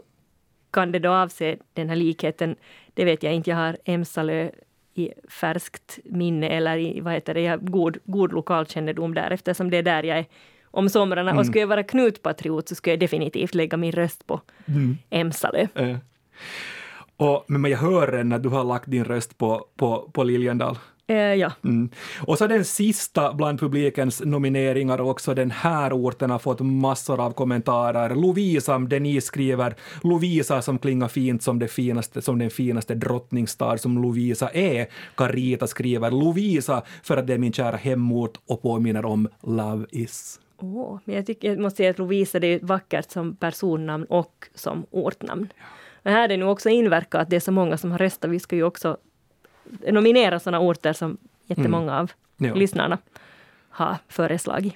kan 0.72 0.92
det 0.92 1.00
då 1.00 1.12
avse 1.12 1.58
den 1.74 1.90
här 1.90 1.96
likheten, 1.96 2.56
det 2.94 3.06
vet 3.06 3.24
jag 3.24 3.34
inte, 3.34 3.50
jag 3.50 3.58
har 3.58 3.78
Emsalö 3.86 4.50
i 4.94 5.14
färskt 5.30 6.00
minne 6.06 6.48
eller 6.48 6.78
i, 6.78 7.00
vad 7.00 7.14
heter 7.14 7.34
det, 7.34 7.42
jag 7.42 7.52
har 7.52 7.58
god, 7.58 7.98
god 8.06 8.34
lokalkännedom 8.34 9.14
där 9.14 9.32
eftersom 9.32 9.70
det 9.70 9.78
är 9.78 9.84
där 9.84 10.04
jag 10.04 10.18
är 10.18 10.26
om 10.74 10.90
somrarna. 10.90 11.32
Mm. 11.32 11.40
Och 11.40 11.46
skulle 11.46 11.60
jag 11.60 11.68
vara 11.68 11.84
Knut-patriot 11.84 12.70
så 12.70 12.76
skulle 12.76 12.92
jag 12.92 13.00
definitivt 13.00 13.56
lägga 13.56 13.78
min 13.78 13.92
röst 13.92 14.28
på 14.28 14.42
mm. 14.66 14.98
Äh. 15.76 15.98
Och, 17.18 17.46
men 17.48 17.72
jag 17.72 17.78
hör 17.78 18.34
att 18.34 18.44
du 18.44 18.50
har 18.50 18.64
lagt 18.64 18.92
din 18.92 19.06
röst 19.06 19.38
på, 19.38 19.66
på, 19.78 20.10
på 20.14 20.24
Liljendal. 20.24 20.78
Eh, 21.08 21.16
ja. 21.16 21.52
Mm. 21.64 21.90
Och 22.22 22.38
så 22.38 22.48
den 22.48 22.66
sista 22.66 23.34
bland 23.34 23.60
publikens 23.60 24.22
nomineringar 24.26 25.02
också, 25.02 25.34
den 25.34 25.52
här 25.52 25.94
orten 25.94 26.30
har 26.30 26.40
fått 26.40 26.60
massor 26.60 27.20
av 27.20 27.32
kommentarer. 27.32 28.16
Lovisa, 28.16 28.80
där 28.80 29.00
ni 29.00 29.22
skriver 29.22 29.76
Lovisa 30.04 30.62
som 30.62 30.80
klingar 30.80 31.08
fint 31.08 31.44
som, 31.44 31.60
det 31.60 31.68
finaste, 31.68 32.22
som 32.22 32.40
den 32.40 32.50
finaste 32.50 32.96
drottningstad 32.96 33.82
som 33.82 34.02
Lovisa 34.02 34.50
är. 34.50 34.88
Carita 35.16 35.68
skriver 35.68 36.12
Lovisa 36.12 36.82
för 37.04 37.18
att 37.18 37.28
det 37.28 37.34
är 37.34 37.38
min 37.38 37.54
kära 37.54 37.76
hemort 37.76 38.38
och 38.48 38.62
påminner 38.62 39.06
om 39.06 39.30
Love 39.42 39.86
is. 39.92 40.40
Oh, 40.58 41.00
men 41.06 41.16
jag, 41.16 41.26
tycker, 41.26 41.50
jag 41.50 41.60
måste 41.60 41.78
säga 41.78 41.89
att 41.89 42.00
Lovisa 42.00 42.39
det 42.39 42.48
är 42.48 42.60
vackert 42.60 43.12
som 43.12 43.36
personnamn 43.36 44.06
och 44.06 44.48
som 44.56 44.86
ortnamn. 44.92 45.48
Ja. 45.58 45.63
Men 46.04 46.13
här 46.13 46.24
är 46.24 46.28
det 46.28 46.38
nu 46.38 46.46
också 46.46 46.70
inverkat 46.70 47.22
att 47.22 47.30
det 47.30 47.36
är 47.36 47.39
så 47.39 47.52
många 47.52 47.78
som 47.78 47.92
har 47.92 47.98
röstat. 47.98 48.32
Vi 48.32 48.39
ska 48.39 48.56
ju 48.56 48.63
också 48.63 48.98
nominera 49.88 50.39
sådana 50.39 50.60
orter 50.60 50.94
som 50.94 51.18
jättemånga 51.46 51.92
mm. 51.92 52.02
av 52.02 52.12
ja. 52.38 52.54
lyssnarna 52.54 52.98
har 53.70 53.98
föreslagit. 54.08 54.74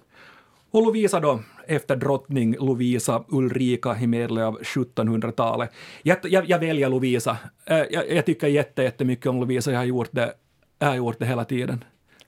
Och 0.72 0.86
Lovisa 0.86 1.20
då, 1.20 1.40
efter 1.68 1.96
drottning 1.96 2.56
Lovisa 2.60 3.24
Ulrika 3.28 3.98
i 4.00 4.08
medel 4.08 4.38
av 4.38 4.60
1700-talet. 4.60 5.72
Jag, 6.02 6.18
jag, 6.24 6.50
jag, 6.50 6.60
väljer 6.60 6.90
Lovisa. 6.90 7.38
Eh, 7.66 7.78
jag, 7.78 8.12
jag 8.12 8.26
tycker 8.26 8.48
jättemycket 8.48 9.26
om 9.26 9.40
Lovisa, 9.40 9.72
jag 9.72 9.80
har 9.80 9.86
gjort 9.86 10.10
det, 10.12 10.34
jag 10.80 10.88
har 10.88 10.96
gjort 10.96 11.20
det 11.20 11.26
hela 11.26 11.46
tiden. 11.46 11.84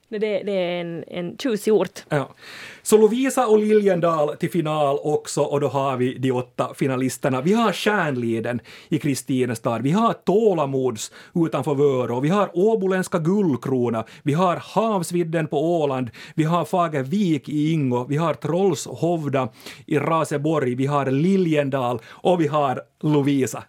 Det, 0.09 0.17
det 0.17 0.51
är 0.51 0.81
en, 0.81 1.03
en 1.07 1.37
tjusig 1.37 1.73
ort. 1.73 2.03
Ja. 2.09 2.29
Så 2.81 2.97
Lovisa 2.97 3.47
och 3.47 3.59
Liljendal 3.59 4.37
till 4.37 4.51
final 4.51 4.99
också 5.03 5.41
och 5.41 5.59
då 5.59 5.67
har 5.67 5.97
vi 5.97 6.17
de 6.17 6.31
åtta 6.31 6.73
finalisterna. 6.75 7.41
Vi 7.41 7.53
har 7.53 7.71
Kärnliden 7.71 8.59
i 8.89 8.99
Kristinestad, 8.99 9.81
vi 9.81 9.91
har 9.91 10.13
Tålamods 10.13 11.11
utanför 11.35 11.75
Vörå, 11.75 12.19
vi 12.19 12.29
har 12.29 12.49
Åboländska 12.53 13.19
Gullkrona, 13.19 14.05
vi 14.23 14.33
har 14.33 14.55
Havsvidden 14.55 15.47
på 15.47 15.81
Åland, 15.81 16.09
vi 16.35 16.43
har 16.43 16.65
Fagervik 16.65 17.49
i 17.49 17.71
Ingo, 17.71 18.05
vi 18.09 18.17
har 18.17 18.33
Trollshovda 18.33 19.49
i 19.85 19.99
Raseborg, 19.99 20.75
vi 20.75 20.85
har 20.85 21.05
Liljendal 21.05 21.99
och 22.05 22.41
vi 22.41 22.47
har 22.47 22.81
Lovisa. 23.01 23.63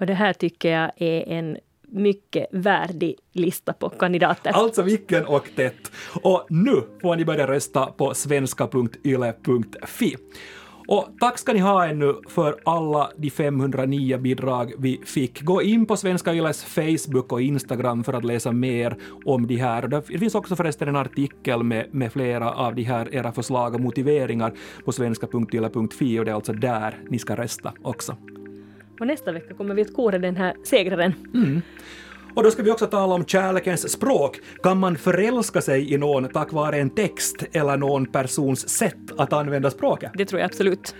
Och 0.00 0.06
det 0.06 0.14
här 0.14 0.32
tycker 0.32 0.68
jag 0.68 0.90
är 0.96 1.28
en 1.28 1.58
mycket 1.92 2.46
värdig 2.52 3.16
lista 3.32 3.72
på 3.72 3.88
kandidater. 3.88 4.52
Alltså 4.54 4.82
vilken 4.82 5.26
och 5.26 5.48
tätt. 5.56 5.92
Och 6.22 6.46
nu 6.48 6.82
får 7.02 7.16
ni 7.16 7.24
börja 7.24 7.46
rösta 7.46 7.86
på 7.86 8.14
svenska.yle.fi. 8.14 10.16
Och 10.90 11.08
tack 11.20 11.38
ska 11.38 11.52
ni 11.52 11.58
ha 11.58 11.86
ännu 11.86 12.14
för 12.28 12.56
alla 12.64 13.10
de 13.16 13.30
509 13.30 14.18
bidrag 14.18 14.72
vi 14.78 15.00
fick. 15.04 15.42
Gå 15.42 15.62
in 15.62 15.86
på 15.86 15.96
Svenska 15.96 16.34
Yles 16.34 16.64
Facebook 16.64 17.32
och 17.32 17.42
Instagram 17.42 18.04
för 18.04 18.12
att 18.12 18.24
läsa 18.24 18.52
mer 18.52 18.96
om 19.24 19.46
de 19.46 19.56
här. 19.56 19.88
Det 19.88 20.18
finns 20.18 20.34
också 20.34 20.56
förresten 20.56 20.88
en 20.88 20.96
artikel 20.96 21.62
med, 21.62 21.94
med 21.94 22.12
flera 22.12 22.52
av 22.52 22.74
de 22.74 22.82
här 22.82 23.14
era 23.14 23.32
förslag 23.32 23.74
och 23.74 23.80
motiveringar 23.80 24.52
på 24.84 24.92
svenska.yle.fi 24.92 26.18
och 26.18 26.24
det 26.24 26.30
är 26.30 26.34
alltså 26.34 26.52
där 26.52 26.98
ni 27.10 27.18
ska 27.18 27.36
rösta 27.36 27.72
också. 27.82 28.16
Och 29.00 29.06
nästa 29.06 29.32
vecka 29.32 29.54
kommer 29.54 29.74
vi 29.74 29.82
att 29.82 29.94
kora 29.94 30.18
den 30.18 30.36
här 30.36 30.54
segraren. 30.64 31.14
Mm. 31.34 31.62
Och 32.34 32.42
då 32.42 32.50
ska 32.50 32.62
vi 32.62 32.70
också 32.70 32.86
tala 32.86 33.14
om 33.14 33.24
kärlekens 33.24 33.92
språk. 33.92 34.40
Kan 34.62 34.78
man 34.78 34.96
förälska 34.96 35.60
sig 35.60 35.94
i 35.94 35.98
någon 35.98 36.28
tack 36.28 36.52
vare 36.52 36.76
en 36.76 36.90
text 36.90 37.44
eller 37.52 37.76
någon 37.76 38.06
persons 38.06 38.68
sätt 38.68 39.12
att 39.18 39.32
använda 39.32 39.70
språket? 39.70 40.12
Det 40.14 40.24
tror 40.24 40.40
jag 40.40 40.46
absolut. 40.46 40.94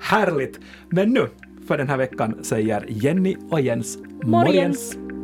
Härligt! 0.00 0.60
Men 0.88 1.12
nu, 1.12 1.28
för 1.68 1.78
den 1.78 1.88
här 1.88 1.96
veckan, 1.96 2.38
säger 2.42 2.84
Jenny 2.88 3.36
och 3.50 3.60
Jens 3.60 3.98
morgens. 4.22 4.96
morgens. 4.96 5.19